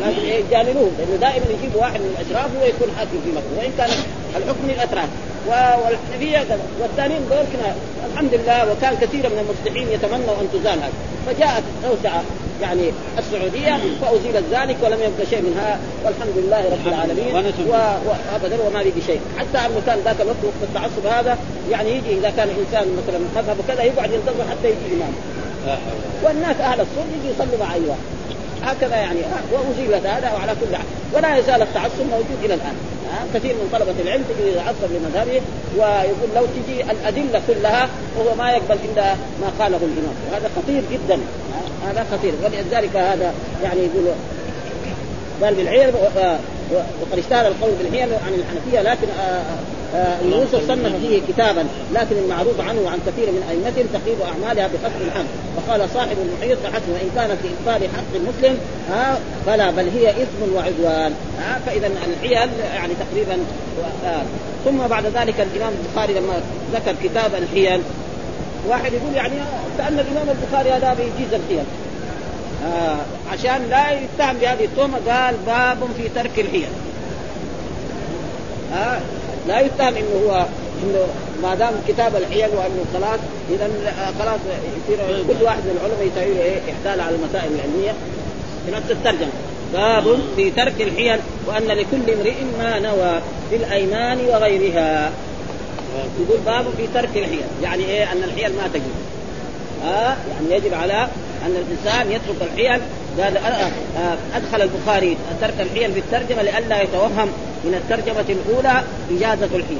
[0.00, 3.58] لازم إيه؟ يجاملوهم لأنه دائما يجيب واحد من الأشراف هو يكون حاكم في مكة.
[3.58, 3.90] وإن كان
[4.36, 5.08] الحكم للاتراك
[5.84, 6.66] والحنفية كذا.
[6.80, 7.74] والثانيين دول كنا
[8.12, 10.92] الحمد لله وكان كثير من المصلحين يتمنوا أن تزال هذا
[11.26, 12.22] فجاءت توسعه
[12.62, 17.34] يعني السعودية فأزيلت ذلك ولم يبقى شيء منها والحمد لله رب العالمين.
[18.32, 21.38] وابدا وما بقي شيء حتى انه كان ذاك الوقت وقت التعصب هذا
[21.70, 25.12] يعني يجي إذا كان إنسان مثلا مذهبه كذا يقعد ينتظر حتى يجي إمام.
[26.24, 28.00] والناس أهل السوق يجي يصلوا مع اي واحد
[28.64, 29.18] هكذا يعني
[29.52, 30.86] وأزيلت هذا وعلى كل حال.
[31.14, 32.74] ولا يزال التعصب موجود إلى الآن.
[33.34, 35.40] كثير من طلبة العلم تجي يتعصب لمذهبه
[35.76, 40.14] ويقول لو تجي الأدلة كلها وهو ما يقبل إلا ما قاله الإمام.
[40.32, 41.18] وهذا خطير جدا.
[41.86, 42.32] هذا خطير.
[42.44, 44.14] ولذلك هذا يعني يقول
[45.42, 45.92] قال بالعير
[46.72, 49.08] وقد اشتهر القول بالحيل عن الحنفية لكن
[50.24, 55.26] يوسف صنف فيه كتابا لكن المعروف عنه وعن كثير من أئمتهم تقريب أعمالها بقصد الحمد
[55.56, 58.58] وقال صاحب المحيط فحسن وان كانت لابطال حق المسلم
[58.90, 61.12] ها فلا بل هي إثم وعدوان.
[61.38, 63.38] ها فإذا الحيل يعني تقريبا
[64.04, 64.22] آه
[64.64, 66.40] ثم بعد ذلك الإمام البخاري لما
[66.74, 67.80] ذكر كتاب الحيل
[68.68, 69.34] واحد يقول يعني
[69.78, 71.64] كأن الإمام البخاري هذا بيجيز الحيل
[72.66, 72.96] آه
[73.32, 76.68] عشان لا يتهم بهذه التهمة قال باب في ترك الحيل.
[78.74, 78.98] آه
[79.48, 80.44] لا يتهم إنه هو
[80.82, 81.06] إنه
[81.42, 83.20] ما دام كتاب الحيل وأنه خلاص
[83.50, 83.70] اذا
[84.18, 84.40] خلاص
[84.84, 87.92] يصير كل واحد من العلماء يسوي إيه على المسائل العلمية.
[88.66, 89.30] في نفس الترجمه
[89.72, 93.20] باب في ترك الحيل وأن لكل امرئ ما نوى
[93.50, 95.10] في الأيمان وغيرها.
[96.20, 97.44] يقول باب في ترك الحيل.
[97.62, 98.84] يعني إيه؟ أن الحيل ما تجوز
[99.84, 101.08] آه؟ يعني يجب على
[101.46, 102.80] أن الإنسان يترك الحيل.
[103.18, 103.36] قال
[104.34, 107.28] أدخل البخاري ترك الحيل في الترجمه لئلا يتوهم
[107.64, 109.78] من الترجمة الأولى إجازة الحيل.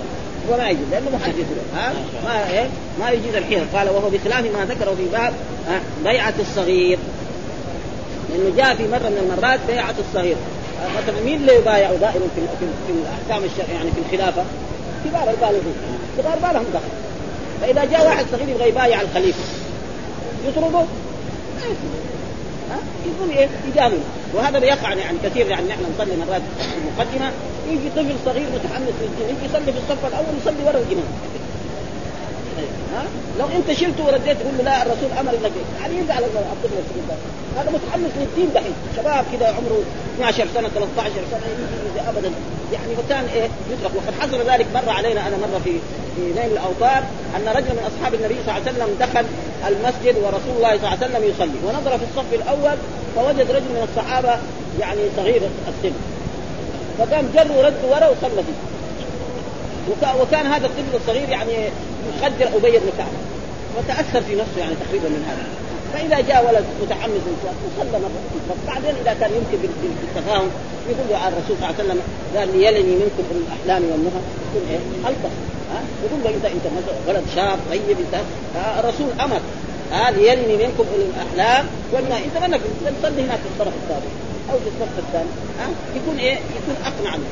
[0.51, 1.47] وما يجوز لأنه محدث
[1.77, 1.93] ها؟
[2.25, 2.69] ما إيه؟
[3.01, 3.65] ما يجوز الحيل.
[3.75, 5.33] قال وهو بخلاف ما ذكره في باب
[6.05, 6.99] بيعة الصغير.
[8.31, 10.37] لأنه جاء في مرة من المرات بيعة الصغير.
[11.03, 14.43] مثلا مين اللي يبايع دائما في, في الأحكام الشرعية؟ يعني في الخلافة.
[15.05, 15.75] كبار البالغين
[16.23, 16.93] صغار ما لهم دخل.
[17.61, 19.39] فإذا جاء واحد صغير يبغى يبايع الخليفة.
[20.49, 20.85] يطرده.
[23.07, 23.99] يقول إيه؟ يجامل.
[24.35, 26.43] وهذا بيقع يعني كثير يعني نحن نصلي مرات
[26.77, 27.31] المقدمة.
[27.69, 31.11] يجي طفل صغير متحمس للدين يجي يصلي في الصف الأول يصلي ورا الإمام.
[32.95, 33.05] ها؟
[33.39, 37.15] لو أنت شلته ورديت تقول له لا الرسول أمر انك يعني يزعل الطفل الصغير ده
[37.61, 38.75] هذا متحمس للدين دحين.
[38.97, 39.83] شباب كذا عمره
[40.15, 42.31] 12 سنة 13 سنة يجي ابدا.
[42.73, 45.79] يعني فكان إيه؟ يترك وقد حصل ذلك مر علينا أنا مرة في
[46.17, 47.03] في نيل الاوطار
[47.37, 49.25] أن رجل من أصحاب النبي صلى الله عليه وسلم دخل
[49.71, 51.59] المسجد ورسول الله صلى الله عليه وسلم يصلي.
[51.67, 52.77] ونظر في الصف الأول
[53.17, 54.39] فوجد رجل من الصحابة
[54.81, 55.95] يعني صغير السن.
[56.99, 58.59] فقام جر ورد ورا وصلى فيه.
[60.21, 61.53] وكان هذا الطفل الصغير يعني
[62.23, 63.15] يقدر أبي بن كعب.
[63.79, 65.45] وتأثر في نفسه يعني تقريبا من هذا.
[65.93, 67.25] فإذا جاء ولد متحمس
[67.67, 70.51] وصلى مرة بعدين إذا كان يمكن بالتفاهم
[70.91, 72.01] يقول له الرسول صلى الله عليه وسلم
[72.37, 74.23] قال ليلني منكم الأحلام والنهى.
[74.55, 74.81] يقول إيه؟
[75.73, 76.65] ها؟ يقول له أنت انت
[77.09, 78.21] ولد شاب طيب انت
[78.79, 79.41] الرسول أمر.
[79.93, 82.61] ها ليلني منكم اولو الأحلام والنهى انت منك
[83.03, 84.11] تصلي هناك في الطرف الثاني
[84.53, 85.29] أو في الصف الثاني
[85.61, 87.29] ها؟ يكون إيه؟ يكون أقنع منه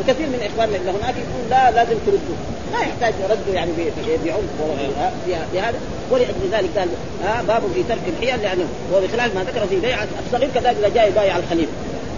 [0.00, 2.38] وكثير من إخواننا اللي هناك يقول لا لازم تردوا.
[2.72, 3.70] ما يحتاج رده يعني
[4.24, 4.42] بعنف
[5.54, 5.78] بهذا
[6.10, 6.88] ولأجل ذلك قال
[7.24, 10.88] ها؟ باب في ترك الحيل لأنه هو بخلاف ما ذكر في بيعة الصغير كذلك إذا
[10.88, 11.72] جاء يبايع الخليفة.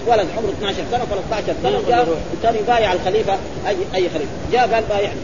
[0.06, 2.08] ولد عمره 12 سنة 13 سنة جاء
[2.42, 3.32] كان يبايع الخليفة
[3.68, 4.30] اي أي خليفة.
[4.52, 5.20] جاء قال بايعني.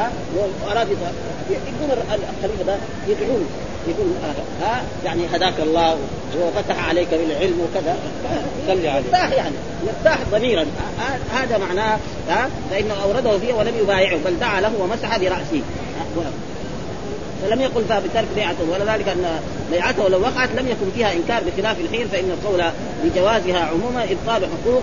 [0.00, 0.10] ها
[0.66, 0.88] واراد
[1.50, 1.98] يقول
[2.38, 2.76] الخليفة ده
[3.08, 3.46] يدعون
[3.88, 4.06] يقول
[4.62, 5.98] ها يعني هداك الله
[6.42, 7.96] وفتح عليك بالعلم وكذا
[8.66, 9.04] صلي عليه.
[9.06, 9.54] يرتاح يعني.
[9.86, 10.66] يرتاح ضميرا.
[11.32, 15.62] هذا معناه ها فإنه أورده فيه ولم يبايعه بل دعا له ومسح برأسه.
[17.42, 21.42] فلم يقل فيها بترك بيعته ولا ذلك أن بيعته لو وقعت لم يكن فيها إنكار
[21.44, 22.62] بخلاف الحين فإن القول
[23.04, 24.82] بجوازها عموما إبطال حقوق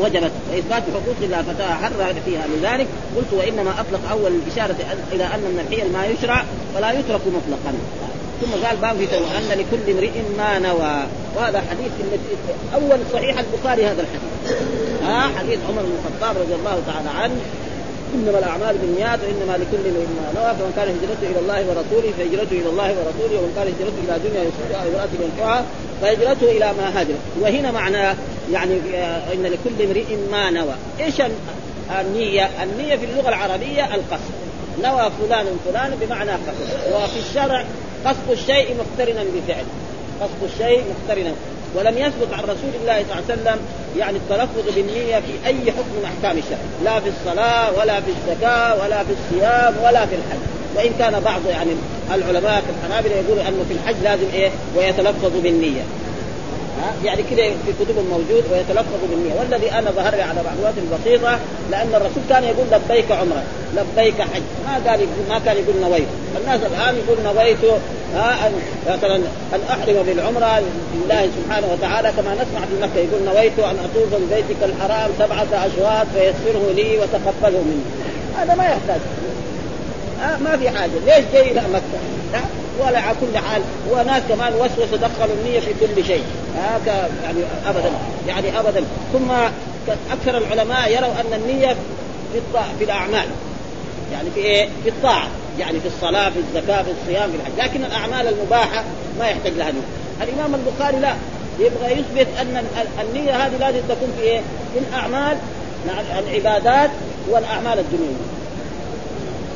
[0.00, 2.46] وجبت واثبات حقوق فتاة حر فيها.
[2.56, 4.76] لذلك قلت وإنما أطلق أول الإشارة
[5.12, 7.74] إلى أن من الحيل ما يشرع فلا يترك مطلقا.
[8.40, 11.02] ثم قال باب في أن لكل امرئ ما نوى.
[11.36, 11.92] وهذا حديث
[12.74, 14.58] أول صحيح البخاري هذا الحديث.
[15.04, 17.40] ها حديث عمر بن الخطاب رضي الله تعالى عنه.
[18.14, 22.68] إنما الأعمال بالنيات وإنما لكل ما نوى فمن كان هجرته إلى الله ورسوله فهجرته إلى
[22.68, 25.64] الله ورسوله ومن كان هجرته إلى دنيا يصيبها أو امرأة ينفعها
[26.02, 27.14] فهجرته إلى ما هاجر.
[27.40, 28.16] وهنا معنى
[28.52, 30.74] يعني آه، إن لكل امرئ ما نوى.
[31.00, 31.22] إيش
[32.00, 34.34] النية؟ النية في اللغة العربية القصد.
[34.82, 36.94] نوى فلان فلان بمعنى قصد.
[36.94, 37.64] وفي الشرع
[38.06, 39.64] قصد الشيء مقترنا بفعل.
[40.20, 41.32] قصد الشيء مقترنا.
[41.74, 43.58] ولم يثبت عن رسول الله صلى الله عليه وسلم
[43.98, 48.82] يعني التلفظ بالنية في أي حكم من أحكام الشرع لا في الصلاة ولا في الزكاة
[48.82, 50.42] ولا في الصيام ولا في الحج.
[50.76, 51.70] وإن كان بعض يعني
[52.14, 55.82] العلماء في الحنابلة يقولوا أنه في الحج لازم إيه؟ ويتلفظ بالنية.
[57.04, 59.34] يعني كده في كتب موجود ويتلفظ بالنية.
[59.38, 61.38] والذي أنا ظهر لي على معلومات بسيطه
[61.70, 63.42] لأن الرسول كان يقول لبيك عمرة
[63.76, 64.42] لبيك حج.
[64.66, 66.08] ما قال يقول ما كان يقول نويت.
[66.40, 67.58] الناس الآن يقول نويت
[68.14, 68.50] ها
[68.88, 69.16] مثلا
[69.54, 70.62] أن أحرم بالعمرة
[70.94, 76.06] لله سبحانه وتعالى كما نسمع في مكة يقول نويت أن أطوف ببيتك الحرام سبعة أشواط
[76.14, 77.84] فيسره لي وتقبله مني.
[78.38, 79.00] هذا ما يحتاج.
[80.44, 80.90] ما في حاجة.
[81.06, 82.40] ليش جاي إلى مكة؟
[82.80, 86.24] ولا على كل حال وناس كمان وسوسة دخلوا النية في كل شيء.
[86.58, 87.90] هكا يعني ابدا
[88.28, 88.84] يعني ابدا.
[89.12, 89.30] ثم
[90.12, 91.76] أكثر العلماء يروا أن النية
[92.32, 92.40] في
[92.78, 93.26] في الأعمال.
[94.12, 95.28] يعني في إيه؟ في الطاعة.
[95.60, 97.52] يعني في الصلاة في الزكاة في الصيام في الحج.
[97.58, 98.84] لكن الأعمال المباحة
[99.18, 99.80] ما يحتاج لها نيه
[100.22, 101.14] الإمام البخاري لا.
[101.58, 102.64] يبغى يثبت أن
[103.00, 104.40] النية هذه لازم تكون في إيه؟
[104.74, 105.36] في الأعمال
[106.18, 106.90] العبادات
[107.28, 108.30] والأعمال الدنيوية.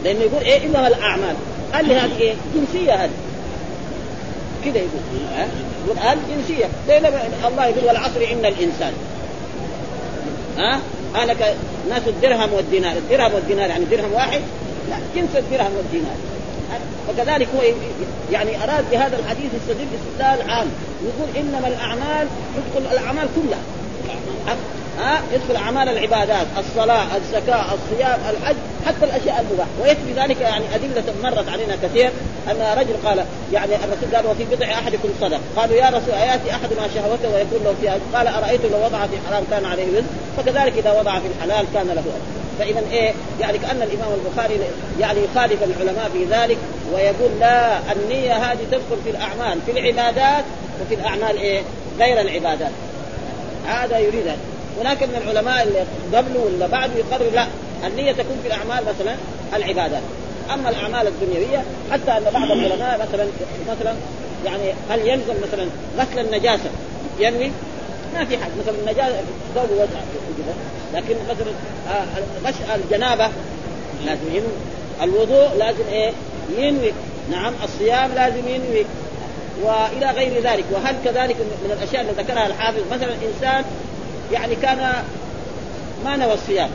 [0.05, 1.37] لأنه يقول إيه؟ انما الأعمال.
[1.75, 3.11] قال لي هذه إيه؟ جنسية هذه.
[4.65, 5.27] كده يقول.
[5.37, 5.47] ها؟
[5.87, 6.69] يقول هذه جنسية.
[7.49, 8.93] الله يقول والعصر إن الإنسان.
[10.59, 10.81] ها؟
[11.15, 11.57] هلك
[11.91, 12.97] ناس الدرهم والدينار.
[12.97, 14.41] الدرهم والدينار يعني درهم واحد
[14.91, 16.17] لا جنس الدرهم والدينار.
[17.09, 17.63] وكذلك هو
[18.33, 20.67] يعني أراد بهذا الحديث يستدل استدلال عام.
[21.03, 23.63] يقول إنما الأعمال تدخل الأعمال كلها.
[24.99, 29.71] ها؟ يدخل أعمال العبادات الصلاة الزكاة الصيام الحج حتى الأشياء المباحة.
[29.83, 32.11] ويكفي ذلك يعني أدلة مرت علينا كثير
[32.51, 36.89] أن رجل قال يعني الرسول قال وفي بضع أحدكم صدق قالوا يا رسول أيأتي احدنا
[36.95, 40.05] شهوته ويكون له فيها قال أرأيت لو وضع في حرام كان عليه وزر
[40.37, 42.44] فكذلك إذا وضع في الحلال كان له أجر.
[42.59, 44.61] فإذا إيه؟ يعني كأن الإمام البخاري
[45.01, 46.59] يعني يخالف العلماء في ذلك
[46.93, 50.45] ويقول لا النية هذه تدخل في الأعمال في العبادات
[50.83, 51.63] وفي الأعمال إيه؟
[51.99, 52.71] غير العبادات.
[53.67, 54.27] هذا يريد.
[54.81, 55.85] هناك من العلماء اللي
[56.17, 57.47] قبله ولا بعده يقرر لا
[57.87, 59.17] النية تكون في الأعمال مثلا
[59.55, 60.03] العبادات.
[60.55, 63.27] أما الأعمال الدنيوية حتى أن بعض العلماء مثلا
[63.71, 63.95] مثلا
[64.45, 65.67] يعني هل يلزم مثلا
[65.99, 66.71] غسل النجاسة؟
[67.19, 67.51] ينوي؟
[68.15, 68.51] ما في حد.
[68.63, 69.21] مثلا النجاسة
[69.55, 70.01] ثوب وجه
[70.95, 71.15] لكن
[71.89, 72.05] آه،
[72.47, 73.29] غسل الجنابة
[74.05, 74.53] لازم ينوي.
[75.03, 76.13] الوضوء لازم إيه؟
[76.59, 76.93] ينوي.
[77.31, 78.87] نعم الصيام لازم ينوي.
[79.63, 80.65] وإلى غير ذلك.
[80.73, 83.65] وهل كذلك من الأشياء اللي ذكرها الحافظ؟ مثلا إنسان
[84.33, 84.93] يعني كان
[86.05, 86.71] ما نوى الصيام.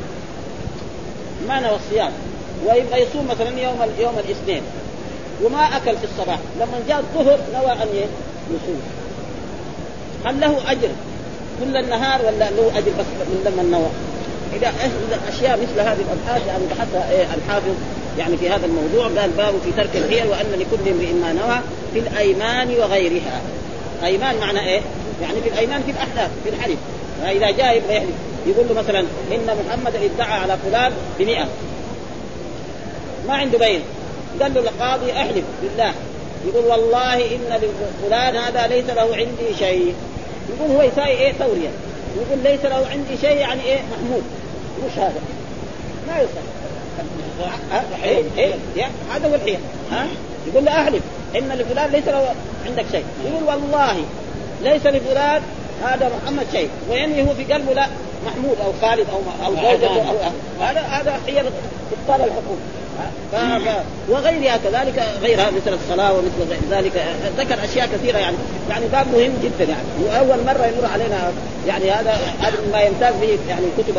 [1.47, 2.12] ما نوى الصيام.
[2.65, 4.62] ويبغى يصوم مثلا يوم يوم الاثنين.
[5.43, 6.39] وما أكل في الصباح.
[6.60, 7.88] لما جاء الظهر نوى أن
[8.49, 8.82] يصوم.
[10.25, 10.89] هل له أجر؟
[11.63, 13.89] كل النهار ولا له اجر بس من لما نوى؟
[14.56, 14.74] إذا
[15.30, 17.74] اشياء مثل هذه الأبحاث يعني بحثها إيه الحافظ
[18.17, 21.60] يعني في هذا الموضوع قال باب في ترك الحيل وأن لكل امرئ ما نوى
[21.93, 23.41] في الأيمان وغيرها.
[24.04, 24.82] أيمان معنى إيه؟
[25.22, 26.78] يعني في الأيمان في الأحداث في الحلف
[27.22, 28.15] فإذا جاء يبغى يحلف
[28.48, 29.00] يقول له مثلا
[29.32, 31.48] إن محمدا ادعى على فلان ب
[33.28, 33.82] ما عنده بين
[34.41, 35.93] قال له القاضي أحلف بالله
[36.48, 39.95] يقول والله إن لفلان هذا ليس له عندي شيء
[40.49, 41.69] يقول هو يساوي إيه؟ توريه
[42.15, 44.23] يقول ليس له عندي شيء يعني إيه؟ محمود.
[44.85, 45.21] مش هذا.
[46.07, 46.41] ما يصح.
[48.03, 49.59] إيه؟ إيه؟ هذا هو الحيل
[49.91, 50.07] ها؟
[50.47, 51.03] يقول له احلف
[51.35, 52.35] إن لفلان ليس له
[52.65, 53.03] عندك شيء.
[53.25, 54.03] يقول والله
[54.62, 55.41] ليس لفلان
[55.83, 56.69] هذا محمد شيء.
[56.89, 57.88] وينوي هو في قلبه لا
[58.25, 60.15] محمود أو خالد أو أو زوجته أو
[60.62, 60.79] هذا.
[60.79, 62.29] هذا هي ابطال.
[62.29, 62.39] ف...
[64.09, 66.91] وغيرها كذلك غيرها مثل الصلاة ومثل ذلك.
[67.38, 68.38] ذكر أشياء كثيرة يعني.
[68.69, 69.88] يعني باب مهم جدا يعني.
[70.05, 71.31] وأول مرة يمر علينا
[71.67, 73.97] يعني هذا هذا ما يمتاز به يعني كتب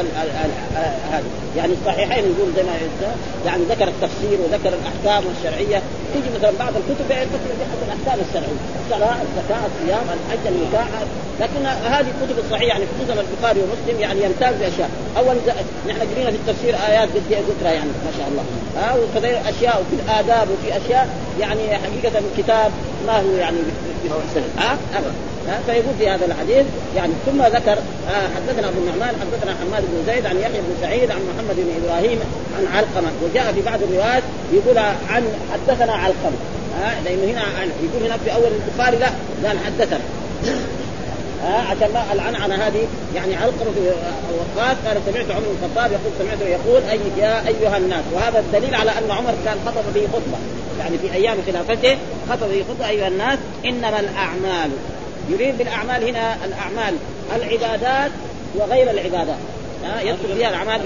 [1.12, 1.24] هذه.
[1.56, 2.72] يعني الصحيحين يقول زي ما
[3.46, 5.82] يعني ذكر التفسير وذكر الأحكام الشرعية.
[6.14, 7.50] تيجي مثلا بعض الكتب تذكر
[7.86, 10.88] الأحكام الشرعية الصلاة الزكاة الصيام الحج النكاح.
[11.40, 14.90] لكن هذه الكتب الصحيحه يعني خصوصا البخاري ومسلم يعني يمتاز بأشياء.
[15.16, 15.36] أول
[15.88, 18.44] نحن قرينا في التفسير آيات قد ذكرى يعني ما شاء الله.
[18.90, 21.08] ها وكذلك أشياء وفي الآداب وفي أشياء
[21.40, 22.72] يعني حقيقة الكتاب
[23.06, 23.56] ما هو يعني
[24.58, 25.12] ها؟ أبدا.
[25.66, 27.78] فيقول في هذا الحديث يعني ثم ذكر
[28.10, 31.84] آه حدثنا ابو النعمان حدثنا حماد بن زيد عن يحيى بن سعيد عن محمد بن
[31.84, 32.18] إبراهيم
[32.58, 33.10] عن علقمة.
[33.22, 34.22] وجاء في بعض الروايات
[34.52, 35.22] يقول عن
[35.52, 36.36] حدثنا علقمة.
[36.80, 37.42] ها؟ لأنه هنا
[37.82, 39.08] يقول هنا في أول البخاري لا
[39.48, 40.00] قال حدثنا.
[41.44, 42.86] آه عشان ما العنعنة هذه.
[43.14, 43.80] يعني علقمه في
[44.38, 48.04] وقات قال سمعت عمر بن الخطاب يقول سمعته يقول اي يا أيها الناس.
[48.14, 50.38] وهذا الدليل على أن عمر كان خطب به خطبة.
[50.78, 51.98] يعني في أيام خلافته
[52.30, 54.70] خطب به خطبة أيها الناس إنما الأعمال.
[55.30, 56.94] يريد بالأعمال هنا الأعمال.
[57.36, 58.10] العبادات
[58.54, 59.38] وغير العبادات.
[59.84, 60.80] ها؟ يدخل فيها الأعمال.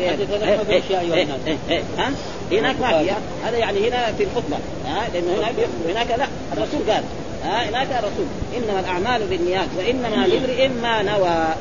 [1.98, 2.10] ها؟
[2.52, 4.56] هناك ما فيها هذا يعني هنا في الخطبة.
[4.86, 5.54] ها؟ لأنه هناك
[5.88, 6.26] هناك لا.
[6.52, 7.02] الرسول قال
[7.44, 8.26] ها هناك الرسول
[8.56, 11.54] إنما الأعمال بالنيات وإنما لامرئ ما نوى.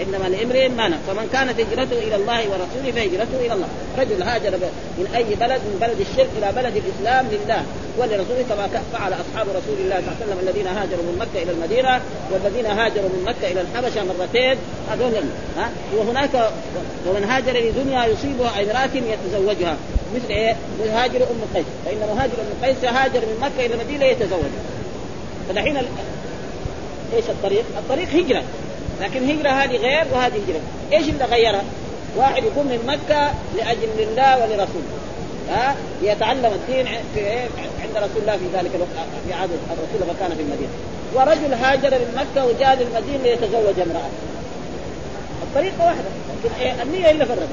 [0.00, 0.98] إنما لامرئ ما نوى.
[1.06, 3.68] فمن كانت هجرته إلى الله ورسوله فهجرته إلى الله.
[3.98, 4.50] رجل هاجر
[4.98, 7.62] من أي بلد؟ من بلد الشرك إلى بلد الإسلام لله.
[7.98, 11.52] ولرسوله كما فعل أصحاب رسول الله صلى الله عليه وسلم الذين هاجروا من مكة إلى
[11.52, 12.00] المدينة
[12.30, 14.56] والذين هاجروا من مكة إلى الحبشة مرتين.
[14.90, 15.14] هذول
[15.56, 16.34] ها؟ وهناك
[17.06, 19.76] ومن هاجر لدنيا يصيبها امراه يتزوجها.
[20.14, 21.66] مثل إيه؟ مهاجر أم قيس.
[21.84, 24.79] فإن مهاجر أم قيس هاجر من مكة إلى المدينة يتزوجها
[25.50, 25.76] فدحين
[27.16, 28.42] إيش الطريق؟ الطريق هجرة.
[29.00, 30.60] لكن هجرة هذه غير وهذه هجرة.
[30.92, 31.62] إيش اللي غيرها؟
[32.16, 34.90] واحد يكون من مكة لأجل الله ولرسوله.
[35.50, 37.30] ها؟ يتعلم الدين في
[37.82, 40.70] عند رسول الله في ذلك الوقت في عهد الرسول لما كان في المدينة.
[41.14, 44.10] ورجل هاجر من مكة وجاء للمدينة ليتزوج امرأة.
[45.42, 46.08] الطريقة واحدة
[46.44, 47.46] لكن إيه؟ النية اللي فرقوا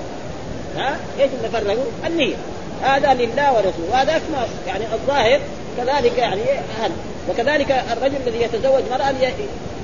[0.78, 2.36] ها؟ إيش اللي فرقوا؟ النية.
[2.84, 3.92] هذا لله ورسوله.
[3.92, 5.40] وهذا اسمه يعني الظاهر
[5.78, 6.42] كذلك يعني
[6.82, 6.96] هذا
[7.30, 9.12] وكذلك الرجل الذي يتزوج مرأة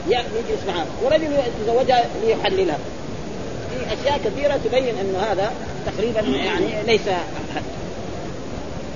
[0.07, 1.27] يجلس معها ورجل
[1.59, 2.77] يتزوجها ليحللها.
[3.69, 5.51] في أشياء كثيرة تبين انه هذا
[5.85, 7.01] تقريبا يعني ليس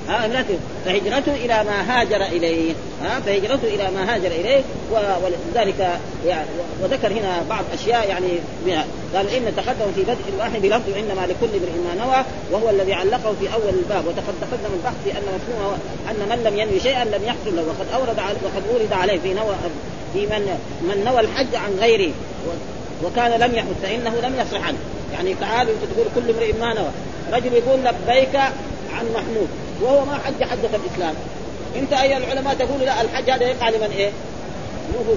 [0.08, 0.46] ها
[0.86, 6.48] فهجرته إلى ما هاجر إليه ها فهجرته إلى ما هاجر إليه ولذلك يعني
[6.84, 8.40] وذكر هنا بعض أشياء يعني
[9.16, 13.34] قال إن تقدم في بدء الواحد بلفظ إنما لكل امرئ ما نوى وهو الذي علقه
[13.40, 14.06] في أول الباب.
[14.06, 15.78] وقد تقدم البحث في أن مفهومه
[16.12, 17.64] أن من لم ينوي شيئا لم يحصل له.
[17.64, 19.56] وقد أورد وقد اورد عليه في نوى
[20.14, 22.12] في من من نوى الحج عن غيره.
[23.04, 24.78] وكان لم يحج فإنه لم يصح عنه.
[25.14, 26.92] يعني تعالوا أنت تقول كل امرئ ما نوى.
[27.34, 28.36] رجل يقول لبيك
[28.94, 29.48] عن محمود.
[29.82, 31.14] وهو ما حج حجة الإسلام.
[31.76, 34.12] أنت أي العلماء تقول لا الحج هذا يقع لمن إيه؟
[34.94, 35.16] مو هو.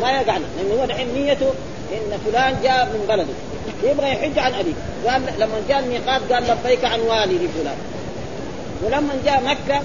[0.00, 0.46] ما يقع له.
[0.56, 1.52] لأنه هو دحين نيته
[1.92, 3.34] إن فلان جاء من بلده.
[3.90, 4.72] يبغى يحج عن أبيه.
[5.06, 7.76] قال لما جاء الميقات قال لبيك عن والدي فلان.
[8.82, 9.82] ولما جاء مكة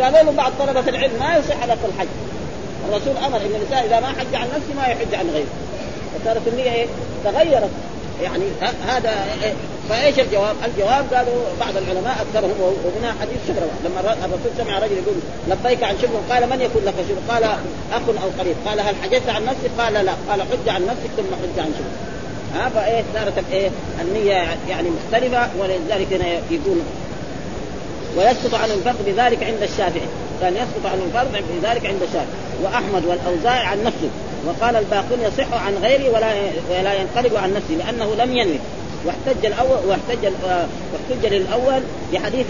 [0.00, 2.08] قالوا له بعض طلبة العلم ما يصح لك الحج.
[2.88, 5.46] الرسول أمر إن الإنسان إذا ما حج عن نفسه ما يحج عن غيره.
[6.14, 6.86] فصارت النية إيه؟
[7.24, 7.70] تغيرت.
[8.22, 8.44] يعني
[8.86, 9.26] هذا
[9.88, 15.14] فإيش الجواب؟ الجواب قالوا بعض العلماء أكثرهم وهنا حديث شبرة لما الرسول سمع رجل يقول
[15.48, 17.44] لبيك عن شبر قال من يكون لك شبر؟ قال
[17.92, 18.56] أخ أو قريب.
[18.66, 20.12] قال هل حجزت عن نفسك؟ قال لا.
[20.30, 21.90] قال حج عن نفسك ثم حج عن شبر
[22.54, 26.78] ها فإيه صارت الإيه النية يعني مختلفة ولذلك هنا يقول
[28.16, 30.08] ويسقط عن الفرد بذلك عند الشافعي.
[30.40, 32.40] كان يسقط عن الفرد بذلك عند الشافعي.
[32.62, 34.10] وأحمد والأوزاعي عن نفسه.
[34.46, 36.32] وقال الباقون يصح عن غيره ولا
[36.70, 38.58] ولا ينقلب عن نفسه لأنه لم ينوي.
[39.06, 40.32] واحتج الأول واحتج
[40.92, 42.46] واحتج للأول بحديث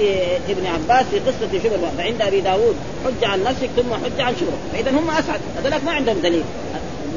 [0.48, 4.52] ابن عباس في قصة شبر فعند أبي داود حج عن نفسك ثم حج عن شبر
[4.72, 5.40] فإذا هم أسعد.
[5.58, 6.42] هذولك ما عندهم دليل.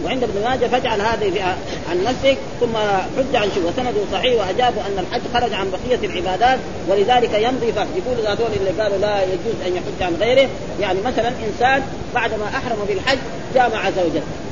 [0.06, 1.56] وعند ابن ماجه فاجعل هذه
[1.90, 2.78] عن نفسك ثم
[3.18, 6.60] حج عن شبر وسنده صحيح واجابوا أن الحج خرج عن بقية العبادات
[6.90, 10.50] ولذلك يمضي فرد يقول هذول اللي قالوا لا يجوز أن يحج عن غيره.
[10.82, 11.82] يعني مثلا إنسان
[12.16, 13.18] بعدما أحرم بالحج
[13.56, 14.43] جامع زوجته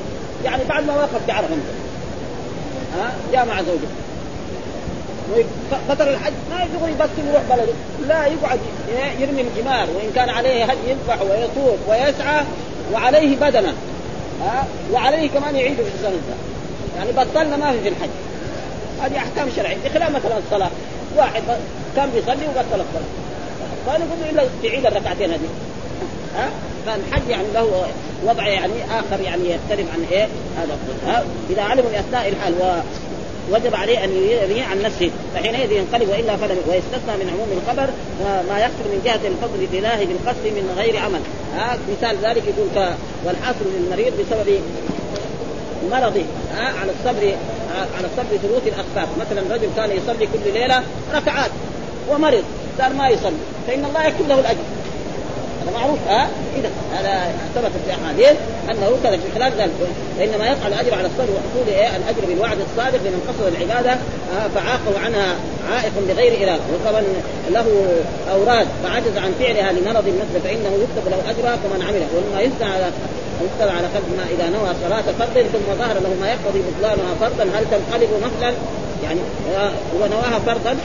[0.45, 1.55] يعني بعد ما وقف بعرفه
[2.97, 3.87] ها؟ جامع زوجته.
[5.89, 6.33] فترة الحج.
[6.49, 7.73] ما يبغى يبطل يروح بلده.
[8.07, 8.59] لا يقعد
[9.19, 9.87] يرمي الجمار.
[9.95, 12.43] وإن كان عليه هدي يذبح ويطوف ويسعى
[12.93, 13.73] وعليه بدنه.
[14.41, 16.21] ها؟ وعليه كمان يعيد في السنة.
[16.97, 18.09] يعني بطلنا ما في في الحج.
[19.01, 19.77] هذه أحكام شرعية.
[19.85, 20.69] بخلاف مثلا الصلاة.
[21.17, 21.41] واحد
[21.95, 23.11] كان بيصلي وبطل الصلاة.
[23.87, 25.49] قالوا يقول إلا تعيد الركعتين هذه.
[26.35, 26.49] ها؟
[26.85, 27.85] فالحج يعني له
[28.25, 32.81] وضع يعني آخر يعني يختلف عن إيه؟ هذا ها؟ إذا علموا في اثناء الحال و
[33.51, 37.89] وجب عليه أن يرمي عن نفسه فحينئذ ينقلب وإلا فلا ويستثنى من عموم الخبر
[38.49, 41.19] ما يحصل من جهة الفضل لله بالقصد من غير عمل.
[41.55, 42.93] ها؟ مثال ذلك يقول ك...
[43.25, 44.61] والحاصل للمريض بسبب
[45.91, 46.23] مرضه
[46.55, 47.35] ها؟ على الصبر
[47.97, 51.51] على الصبر ثبوت الاخبار مثلا رجل كان يصلي كل ليلة ركعات
[52.09, 52.43] ومرض
[52.77, 54.63] صار ما يصلي؟ فإن الله يكتب له الأجر.
[55.61, 58.39] هذا معروف ها؟ إذا هذا ثبت في أحاديث
[58.71, 59.71] أنه كذا في خلال ذلك
[60.19, 63.97] فانما يقع الأجر على الصبر وحصول إيه؟ الأجر بالوعد الصادق لمن قصد العبادة
[64.55, 65.35] فعاقوا عنها
[65.71, 66.59] عائق بغير إله.
[66.73, 67.03] وطبعا
[67.49, 67.65] له
[68.31, 72.07] أوراد فعجز عن فعلها لمرض مثل فإنه يكتب له اجرها كمن عمله.
[72.15, 72.91] ومما يثنى على
[73.45, 77.43] يكتب على قلب ما إذا نوى صلاة فرض ثم ظهر له ما يقتضي بطلانها فرضا
[77.43, 78.53] هل تنقلب نفلا
[79.03, 79.19] يعني
[79.95, 80.77] هو نواها فرضا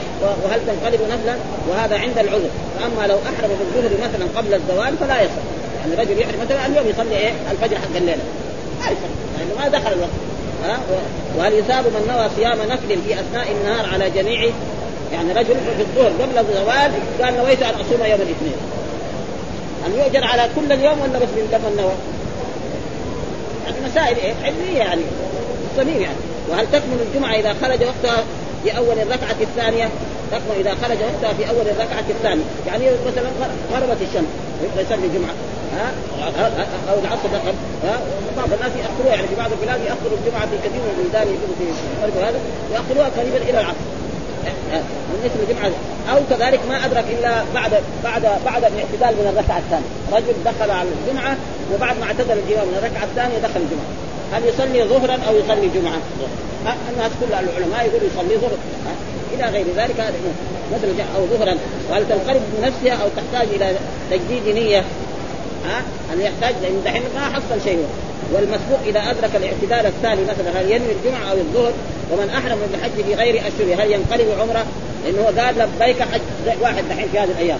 [0.43, 1.35] وهل تنقلب نفلا؟
[1.69, 2.49] وهذا عند العذر.
[2.79, 5.43] فأما لو أحرم بالظهر مثلا قبل الزوال فلا يصح.
[5.79, 8.23] يعني رجل يحرم مثلا اليوم يصلي إيه؟ الفجر حق الليلة.
[8.79, 9.11] ما يصح.
[9.37, 10.09] يعني ما دخل الوقت.
[10.65, 10.79] ها؟
[11.37, 14.49] وهل يثاب من نوى صيام نفل في أثناء النهار على جميع؟
[15.13, 16.91] يعني رجل في الظهر قبل الزوال
[17.21, 18.57] قال نويت أن أصوم يوم الاثنين.
[19.85, 21.91] هل يؤجر على كل اليوم ولا بس من قبل النوى؟
[23.65, 25.01] يعني مسائل إيه؟ علمية يعني.
[25.77, 26.26] صميم يعني.
[26.49, 28.23] وهل تكمل الجمعة إذا خرج وقتها
[28.63, 29.89] في أول الركعة الثانية؟
[30.31, 32.43] تكمل إذا خرج وقتها في أول الركعة الثانية.
[32.67, 33.29] يعني مثلا
[33.73, 34.31] غربت الشمس
[34.61, 35.35] ويبقى يصلي الجمعة.
[35.77, 35.91] ها؟
[36.91, 37.53] أو العصر دخل.
[37.83, 37.99] ها؟
[38.37, 41.55] بعض الناس يأخروها يعني في بعض البلاد يأخروا الجمعة في كثير من البلدان يقولوا
[42.13, 42.39] في هذا
[42.73, 43.85] يأخروها قريبا إلى العصر.
[45.11, 45.71] بالنسبة للجمعه
[46.11, 47.71] أو كذلك ما أدرك إلا بعد
[48.03, 51.37] بعد بعد الاعتدال من الركعة الثانية، رجل دخل على الجمعة
[51.73, 53.89] وبعد ما اعتدل الامام من الركعة الثانية دخل الجمعة،
[54.33, 55.99] هل يصلي ظهرا أو يصلي جمعة؟
[56.93, 58.57] الناس كل العلماء يقولوا يصلي ظهر
[59.33, 60.15] إلى غير ذلك هذا
[60.73, 61.57] مثل أو ظهرا
[61.89, 63.75] وهل تنقلب بنفسها أو تحتاج إلى
[64.11, 64.83] تجديد نية
[65.65, 67.85] ها هل يحتاج لأن دحين ما حصل شيء
[68.33, 71.73] والمسبوق إذا أدرك الاعتدال الثاني مثلا هل ينوي الجمعة أو الظهر
[72.11, 74.65] ومن أحرم بالحج في غير أشهر هل ينقلب عمرة؟
[75.05, 76.21] لأنه قال لبيك حج
[76.61, 77.59] واحد دحين في هذه الأيام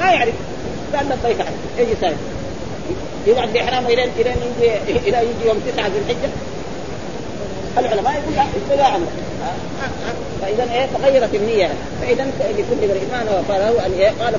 [0.00, 0.34] ما يعرف
[0.94, 2.16] قال لبيك حج إيش يسوي؟
[3.26, 6.30] يقعد باحرامه إلى إلى يجي إلى يجي يوم تسعة ذي الحجة.
[7.78, 9.10] العلماء يقول لا عمره
[10.42, 11.70] فإذا إيه تغيرت النية.
[12.00, 13.92] فإذا لكل امرئ ما نوى فله ان
[14.24, 14.34] قال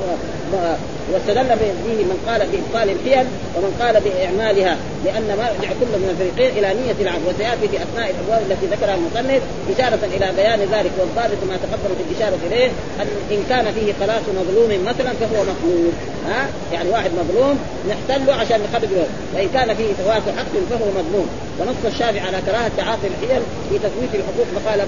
[1.14, 1.50] واستدل
[1.86, 3.26] به من قال بإبطال الحيل
[3.56, 8.08] ومن قال بإعمالها لأن ما يرجع كل من الفريقين إلى نية العبد وسيأتي في أثناء
[8.14, 9.42] الابواب التي ذكرها المصنف
[9.74, 10.92] إشارة إلى بيان ذلك.
[11.00, 12.70] والضابط ما تقدم في الإشارة إليه
[13.02, 15.92] أن إن كان فيه خلاص مظلوم مثلا فهو مقبول
[16.30, 16.42] ها؟
[16.74, 19.08] يعني واحد مظلوم نحتله عشان نخرج له.
[19.36, 21.28] وإن كان فيه فوات حق فهو مظلوم.
[21.60, 24.48] ونص الشافعي على كراهة تعاطي الحيل في تثبيت الحقوق.
[24.56, 24.80] فقال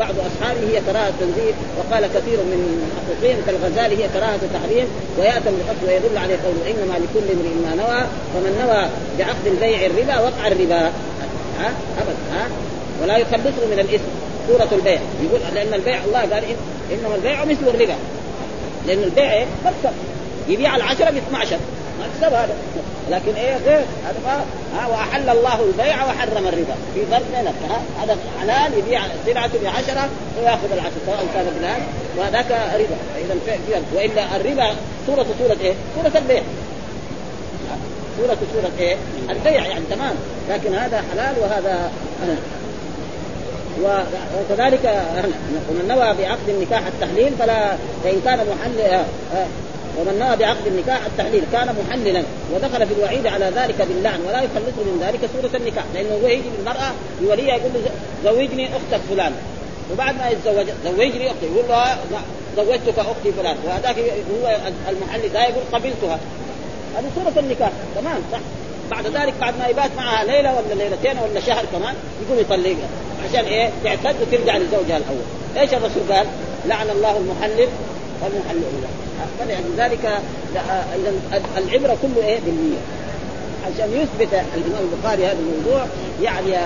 [0.00, 4.86] بعض أصحابه هي كراهة تنزيل وقال كثير من المحققين كالغزالي هي كراهة تحريم.
[5.18, 8.00] ويأتم بقصد ويدل عليه قوله إنما لكل امرئ ما نوى
[8.34, 8.88] فمن نوى
[9.18, 10.80] بعقد البيع الربا وقع الربا.
[11.58, 12.48] ها؟ أبدا ها؟
[13.02, 14.04] ولا يخلصه من الإثم
[14.48, 15.00] سورة البيع.
[15.22, 16.44] يقول لأن البيع الله قال
[16.92, 17.94] إنما البيع مثل الربا.
[18.86, 19.94] لأن البيع مكسب
[20.48, 21.56] يبيع العشرة ب 12
[22.00, 22.54] مكسب هذا.
[23.10, 24.44] لكن إيه غير؟ هذا ما
[24.78, 26.74] ها وأحل الله البيع وحرم الربا.
[26.94, 27.54] في فرق بينك
[28.02, 31.80] هذا حلال يبيع سلعته بعشرة ويأخذ العشره سواء كان بالهان
[32.18, 32.96] وهذاك ربا.
[33.18, 33.34] اذا
[33.94, 34.74] وإلا الربا
[35.06, 36.42] صورة صورة إيه؟ صورة البيع.
[38.18, 38.96] صورة صورة إيه؟
[39.30, 40.14] البيع يعني تمام.
[40.50, 41.90] لكن هذا حلال وهذا
[43.80, 45.02] وكذلك
[45.70, 49.04] ومن نوى بعقد النكاح التحليل فلا فإن كان محل
[49.98, 51.42] ومن نوى بعقد النكاح التحليل.
[51.52, 52.22] كان محللا
[52.54, 56.48] ودخل في الوعيد على ذلك باللعن ولا يخلصه من ذلك سورة النكاح لأنه هو يجي
[56.58, 57.90] للمرأة لوليها يقول له
[58.24, 59.32] زوجني أختك فلان.
[59.92, 61.96] وبعد ما يتزوج زوجني أختي يقول له
[62.56, 63.56] زوجتك أختي فلان.
[63.66, 64.56] وهذاك هو
[64.88, 66.18] المحل ده يقول قبلتها.
[66.96, 67.70] هذه سورة النكاح.
[67.96, 68.38] تمام صح؟
[68.90, 72.88] بعد ذلك بعد ما يبات معها ليلة ولا ليلتين ولا شهر كمان يقوم يطلقها.
[73.28, 75.24] عشان إيه؟ تعتد وترجع لزوجها الأول.
[75.56, 76.26] إيش الرسول قال؟
[76.66, 77.68] لعن الله المحلل
[78.22, 78.88] والمحلل له
[79.38, 80.10] فلذلك
[80.96, 81.12] اذا
[81.58, 82.78] العبرة كله إيه؟ بالنية.
[83.66, 85.86] عشان يثبت الإمام البخاري هذا الموضوع
[86.22, 86.56] يعني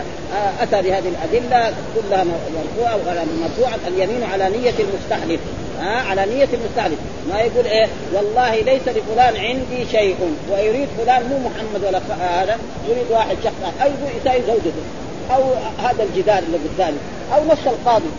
[0.60, 5.40] أتى بهذه الأدلة كلها مرفوعة ولا مرفوعة اليمين على نية المستحلف
[5.80, 6.98] ها على نية المستحلف
[7.30, 10.16] ما يقول إيه؟ والله ليس لفلان عندي شيء
[10.52, 14.82] ويريد فلان مو محمد ولا هذا يريد واحد شخص يقول يساوي زوجته.
[15.30, 15.42] أو
[15.78, 16.98] هذا الجدار اللي قدامي.
[17.34, 18.10] أو نفس القاضي.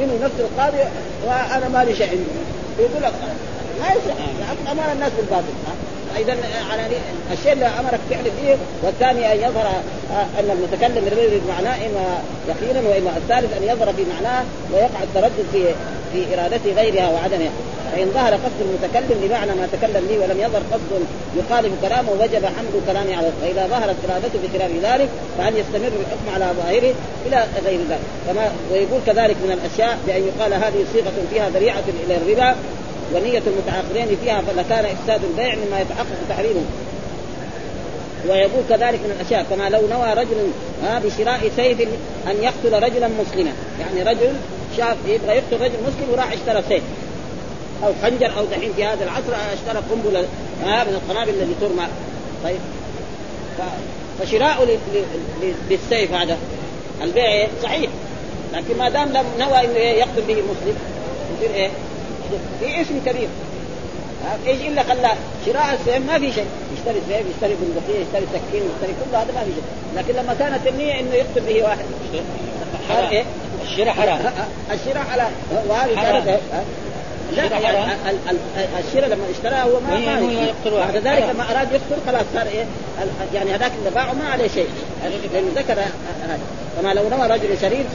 [0.00, 0.78] منه نفس القاضي؟
[1.26, 2.24] وأنا ما لي شيء عندي.
[2.78, 3.12] يقول لك
[3.80, 5.52] ما يصح أمر الناس بالباطل
[6.16, 6.36] اذا
[6.70, 6.82] على
[7.32, 9.82] الشيء اللي أمرك فعل فيه والثاني أن يظهر
[10.38, 15.64] أن المتكلم يريد معناه إما يقينا وإما الثالث أن يظهر في معناه ويقع التردد في
[16.12, 17.50] في ارادته غيرها وعدمها.
[17.92, 21.04] فإن ظهر قصد المتكلم بمعنى ما تكلم به ولم يظهر قصد
[21.36, 26.46] يخالف كلامه وجب حمل كلامه على فإذا ظهرت ارادته بخلاف ذلك فهل يستمر الحكم على
[26.56, 26.94] ظاهره
[27.26, 28.00] إلى غير ذلك.
[28.28, 32.56] كما ويقول كذلك من الأشياء بأن يقال هذه صيغة فيها ذريعة إلى الربا
[33.14, 36.64] ونية المتعاقدين فيها فلكان إفساد البيع مما يتحقق تحريمه.
[38.28, 40.50] ويقول كذلك من الأشياء كما لو نوى رجل
[40.84, 41.80] ها بشراء سيف
[42.26, 43.52] أن يقتل رجلا مسلما.
[43.80, 44.32] يعني رجل
[44.76, 46.82] شاف يبغى يقتل رجل مسلم وراح اشترى سيف.
[47.84, 50.28] أو خنجر أو دحين في هذا العصر أشترى قنبلة
[50.64, 51.86] ها من القنابل التي ترمى.
[52.44, 52.60] طيب.
[54.20, 54.78] فشراء
[55.70, 56.38] للسيف هذا.
[57.02, 57.90] البيع صحيح.
[58.52, 60.76] لكن ما دام لم نوى إنه يقتل به مسلم
[61.36, 61.70] يصير إيه؟
[62.60, 63.28] في اسم كبير؟
[64.46, 65.12] إيش إلا خلى
[65.46, 66.46] شراء السيف ما في شيء.
[66.76, 69.64] يشتري سيف يشتري بندقية يشتري سكين يشتري كل هذا ما في شيء.
[69.96, 71.84] لكن لما كانت النية إنه يقتل به واحد.
[72.88, 73.24] حرام إيه؟
[73.62, 74.32] الشراء حرام.
[74.72, 75.28] الشراء على
[75.68, 76.40] وهذه كانت
[77.36, 77.92] لا يعني
[78.88, 82.64] الشراء لما اشتراه هو ما ما بعد ذلك لما أراد يقتل خلاص صار إيه
[83.34, 84.68] يعني هذاك اللي باعه ما عليه شيء.
[85.34, 86.38] لأنه ذكر هذا.
[86.80, 87.86] كما لو نوى رجل شريف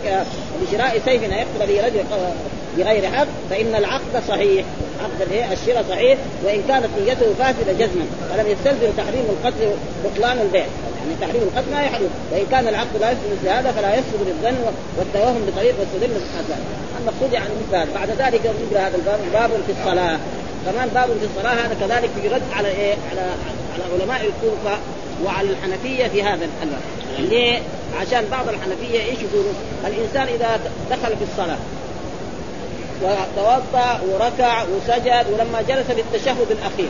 [0.62, 2.04] بشراء سيف ان يقتل به رجل
[2.78, 4.66] بغير حق فإن العقد صحيح.
[5.04, 8.06] عقد الايه الشراء صحيح وإن كانت نيته فاسدة جزما.
[8.30, 9.70] فلم يستلزم تحريم القتل
[10.06, 10.66] بطلان البيع.
[11.08, 12.10] يعني تحريم القتل ما يحرم.
[12.32, 14.58] وان كان العقد لا يسلم مثل هذا فلا يسلم بالظن
[14.98, 16.60] والتوهم بطريق واستدل بالحسن
[17.00, 17.88] المقصود يعني مثال.
[17.96, 20.18] بعد ذلك نقرا هذا الباب باب في الصلاة.
[20.66, 23.22] كمان باب في الصلاة هذا كذلك في رد على إيه؟ على
[23.74, 24.78] على علماء الكوفة
[25.26, 26.82] وعلى الحنفيه في هذا الباب
[27.20, 27.60] ليه؟
[28.02, 29.52] عشان بعض الحنفية إيش يقولوا؟
[29.88, 30.60] الإنسان إذا
[30.92, 31.58] دخل في الصلاة
[33.04, 36.90] وتوضأ وركع وسجد ولما جلس للتشهد الأخير.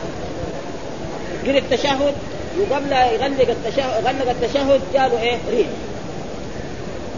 [1.46, 2.14] قرأ التشهد؟
[2.60, 5.66] وقبل يغلق التشهد غلق التشهد جاله إيه؟ ريح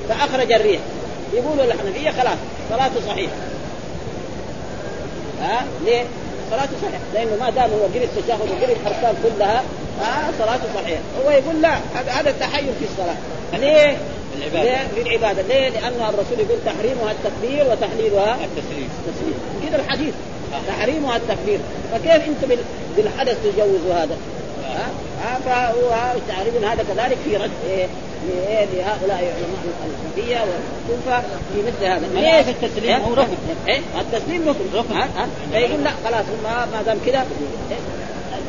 [0.08, 0.80] فأخرج الريح
[1.34, 2.38] يقولوا الحنفيه خلاص
[2.70, 3.32] صلاته صحيحة
[5.42, 6.04] ها ليه؟
[6.50, 9.62] صلاته صحيحة لأنه ما دام هو قرأ التشهد وقرأ الاركان كلها
[10.00, 13.16] ها صلاته صحيحة هو يقول لا هذا التحيز في الصلاة
[13.52, 13.96] ليه؟
[14.38, 14.62] العبادة.
[14.62, 19.34] ليه؟ للعبادة ليه؟ لأن الرسول يقول تحريمها التكبير وتحليلها التسليم التسليم
[19.68, 20.14] كذا الحديث
[20.68, 21.58] تحريمها التكبير
[21.92, 22.58] فكيف أنت
[22.96, 24.16] بالحدث تجوز هذا؟
[24.70, 27.86] ها؟ فهو التعريف هذا كذلك في رد إيه
[28.64, 32.06] لهؤلاء علماء الحنفيه والكوفة في مثل هذا.
[32.14, 33.36] ليش التسليم هو ركن.
[33.68, 34.64] إيه؟ التسليم ركن.
[34.74, 35.08] ركن.
[35.52, 37.26] فيقول لا خلاص ما ما دام كذا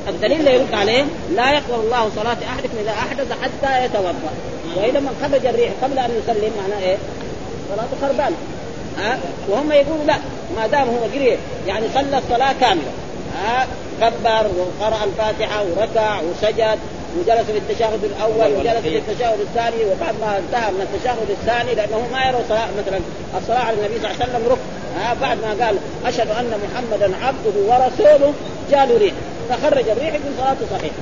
[0.08, 1.06] الدليل اللي يرد عليه
[1.36, 4.34] لا يقبل الله صلاة أحدكم إذا أحدث حتى يتوضأ.
[4.78, 6.98] وإذا من خرج الريح قبل أن يسلم معناه إيه؟
[7.70, 8.36] صلاته خربانة
[8.98, 9.20] ها؟
[9.50, 10.18] وهم يقولوا لا
[10.56, 12.92] ما دام هو قري يعني صلى الصلاة كاملة.
[13.44, 13.68] ها؟
[14.02, 16.80] كبر وقرأ الفاتحة وركع وسجد
[17.20, 22.08] وجلس في التشهد الأول وجلس في التشهد الثاني وبعد ما انتهى من التشهد الثاني لأنه
[22.12, 23.00] ما يرى صلاة مثلا
[23.38, 24.62] الصلاة على النبي صلى الله عليه وسلم ركن.
[25.00, 28.34] ها بعد ما قال أشهد أن محمدا عبده ورسوله
[28.72, 29.14] جاء ريح
[29.50, 30.96] فخرج الريح يقول صلاته صحيحة.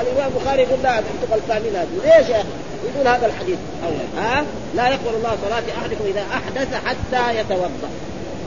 [0.00, 2.18] الإمام البخاري يقول لا أنتم غلطانين هذه.
[2.18, 2.44] ليش يا
[2.84, 3.58] يقول هذا الحديث.
[4.18, 7.90] ها؟ لا يقبل الله صلاة أحدكم إذا أحدث حتى يتوضأ.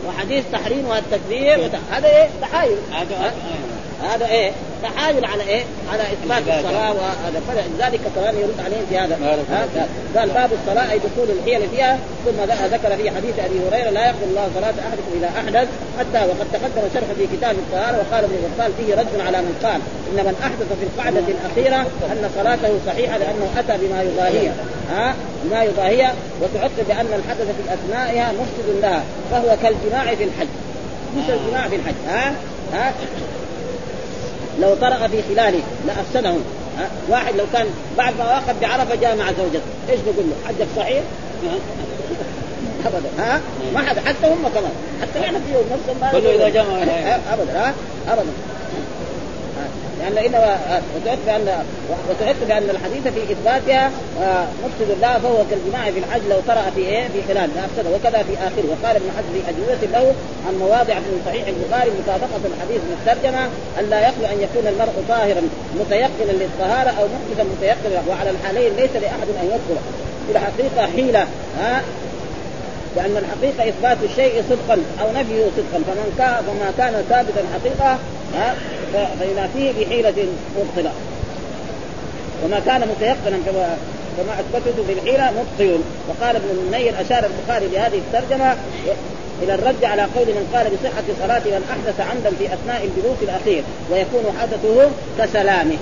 [0.08, 2.78] وحديث تحريم التكبير هذا إيه؟ تحايل.
[4.04, 4.52] هذا إيه؟
[4.84, 7.42] تحايل على إيه؟ على إثبات الصلاة وهذا.
[7.48, 9.18] فلذلك كمان يرد عليهم في هذا.
[10.16, 12.00] قال باب الصلاة أي دخول الحيل فيها.
[12.26, 12.44] ثم
[12.74, 15.68] ذكر في حديث أبي هريرة لا يقبل الله صلاة أحدكم اذا أحدث.
[16.00, 19.82] حتى وقد تقدم شرح في كتاب الطهارة وقال ابن غفال فيه رد على من قال
[20.08, 21.82] إن من أحدث في القعدة الأخيرة
[22.12, 24.54] أن صلاته صحيحة لأنه أتى بما يضاهيها
[24.92, 30.48] ها؟ بما يضاهيها وتعقب بأن الحدث في أثنائها مفسد لها فهو كالجماع في الحج.
[31.18, 31.96] مثل الجماع في الحج.
[32.08, 32.34] ها؟
[32.74, 32.94] ها؟
[34.62, 36.34] لو طرأ في خلاله لأفسده
[37.10, 37.66] واحد لو كان
[37.98, 39.62] بعد ما وقف بعرفة جاء مع زوجته.
[39.90, 41.04] إيش نقول له؟ حجك صحيح؟
[42.86, 43.10] ابدا.
[43.20, 43.42] ها؟
[43.74, 44.72] ما حد حتى هم كمان.
[45.02, 45.54] حتى نحن في
[46.50, 46.84] جمع
[47.34, 47.60] ابدا.
[47.60, 47.74] ها؟
[48.08, 48.32] ابدا.
[50.00, 50.58] لأن انما
[50.96, 51.64] وتعد بان
[52.10, 53.92] وتعد بان الحديث في إثباتها
[54.64, 58.34] مفسد الله فهو كالجماع في الحج لو طرأ في إيه؟ في خلال لافسده وكذا في
[58.48, 58.66] آخره.
[58.72, 60.14] وقال ابن حزم في أجوبة له
[60.48, 63.44] عن مواضع في صحيح البخاري مطابقة الحديث من الترجمه
[63.80, 65.42] أن لا يخلو أن يكون المرء طاهرا
[65.80, 69.78] متيقنا للطهارة أو محدثا متيقنا وعلى الحالين ليس لأحد أن يدخل
[70.26, 71.28] في الحقيقة حيلة
[71.60, 71.82] ها؟
[72.96, 75.84] لأن الحقيقة إثبات الشيء صدقا أو نفيه صدقا.
[75.88, 77.98] فمن كان فما كان ثابتا حقيقة
[79.20, 80.28] فينافيه بحيلة
[80.58, 80.92] مبطلة
[82.46, 83.78] وما كان متيقنا كما
[84.18, 85.80] كما اثبتته بالحيله مبطل
[86.10, 88.56] وقال ابن المنير أشار البخاري بهذه الترجمة
[89.44, 93.64] إلى الرد على قول من قال بصحة صلاه من أحدث عمدا في أثناء الجلوس الأخير
[93.92, 95.78] ويكون حدثه كسلامه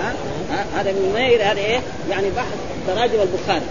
[0.00, 0.12] ها؟
[0.50, 1.80] ها؟ هذا ابن المنير هذا إيه؟
[2.10, 3.66] يعني بحث تراجم البخاري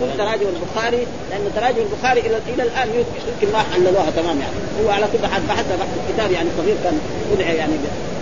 [0.00, 4.56] كل تراجم البخاري لأن تراجم البخاري إلى إلى الآن يمكن ما حللوها تمام يعني.
[4.84, 6.98] هو على كل حال بحث بحث الكتاب يعني صغير كان
[7.32, 7.72] وضع يعني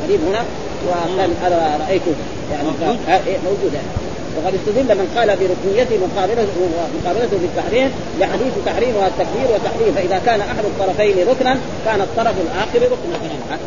[0.04, 0.42] قريب هنا
[0.88, 2.14] وكان أنا رايته
[2.52, 3.88] يعني موجود, إيه، موجود يعني.
[4.36, 6.60] وقد استدل من قال بركنيته مقابلته
[7.02, 13.18] مقابلته بالتحريم لحديث تحريمها التكبير والتحريم فإذا كان أحد الطرفين ركنا كان الطرف الآخر ركنا.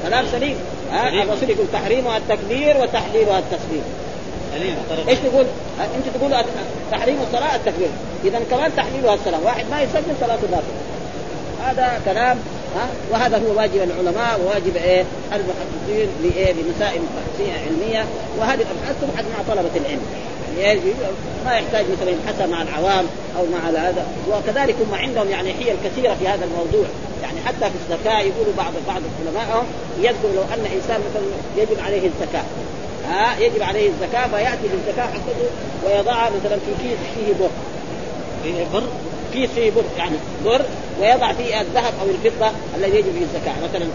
[0.04, 0.56] كلام سليم
[1.24, 3.84] الرسول يقول تحريمها التكبير وتحليلها التسليم
[5.08, 5.46] إيش تقول؟
[5.96, 6.44] أنت تقول
[6.92, 7.90] تحريم الصلاه التكبير.
[8.26, 10.82] اذا كمان تحليلها الصلاه واحد ما يسلم صلاته باطله
[11.66, 12.38] هذا كلام
[12.76, 17.02] ها؟ وهذا هو واجب العلماء وواجب إيه؟ المحدثين لايه لمسائل
[17.40, 18.06] علمية.
[18.40, 20.02] وهذه الأبحاث تبحث مع طلبة العلم.
[20.60, 20.80] يعني
[21.46, 23.06] ما يحتاج مثلا يبحثها مع العوام
[23.38, 24.06] أو مع هذا.
[24.32, 26.86] وكذلك هم عندهم يعني حيل كثيرة في هذا الموضوع.
[27.24, 29.66] يعني حتى في الزكاة يقولوا بعض بعض علمائهم
[30.00, 31.24] يذكر لو أن إنسان مثلا
[31.58, 32.44] يجب عليه الزكاة.
[33.10, 35.50] ها يجب عليه الزكاة فيأتي بالزكاة حقته
[35.86, 37.50] ويضعها مثلا في كيس فيه بر.
[38.44, 38.84] فيه بر
[39.34, 40.62] كيس فيه بر يعني بر
[41.02, 43.54] ويضع فيه الذهب أو الفضة الذي يجب فيه الزكاة.
[43.64, 43.86] مثلا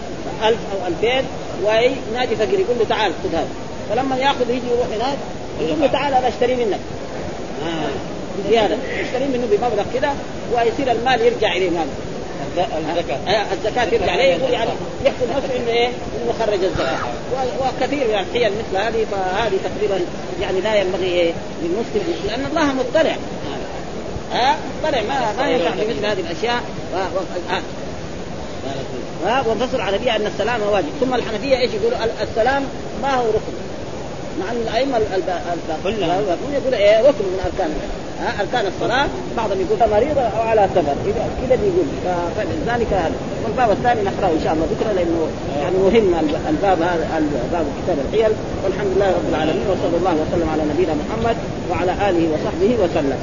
[0.49, 1.23] ألف أو ألفين
[1.63, 3.47] وينادي فقير يقول له تعال خذ هذا.
[3.89, 5.17] فلما يأخذ يجي يروح هناك
[5.61, 6.79] يقول له تعال أنا أشتري منك.
[7.63, 7.89] آه.
[8.49, 10.15] زياده يشتري منه بمبلغ كذا
[10.53, 11.87] ويصير المال يرجع إليه ماله.
[12.59, 13.17] الزكاة.
[13.27, 14.11] آه، الزكاة ترجع.
[14.11, 14.69] عليه يقول يعني
[15.05, 16.97] يحسب نفسه إنه إيه؟ إنه خرج الزكاة.
[17.59, 19.99] وكثير من الحيل مثل هذه فهذه تقريبا
[20.41, 21.33] يعني لا ينبغي إيه؟
[21.63, 23.15] للمسلم لأن الله مطلع.
[24.33, 25.01] ها مطلع.
[25.01, 26.63] ما ما ينفع بمثل هذه الأشياء.
[29.47, 30.87] والفصل على بها أن السلام واجب.
[31.01, 32.63] ثم الحنفية إيش يقولوا؟ السلام
[33.01, 33.53] ما هو ركن.
[34.39, 34.97] مع إن الأئمة
[35.83, 37.73] كلهم يقول إيه؟ ركن من أركان
[38.21, 39.07] ها؟ اركان الصلاه
[39.37, 40.95] بعضهم يقول مريضة أو على سفر.
[41.41, 41.87] كذا بيقول
[42.35, 43.17] فلذلك هذا.
[43.43, 45.27] والباب الثاني نقرأه إن شاء الله بكرة لأنه
[45.61, 47.21] يعني مهم الباب هذا
[47.53, 48.31] باب كتاب الحيل
[48.63, 51.35] والحمد لله رب العالمين وصلى الله وسلم على نبينا محمد
[51.71, 53.19] وعلى آله وصحبه وسلم.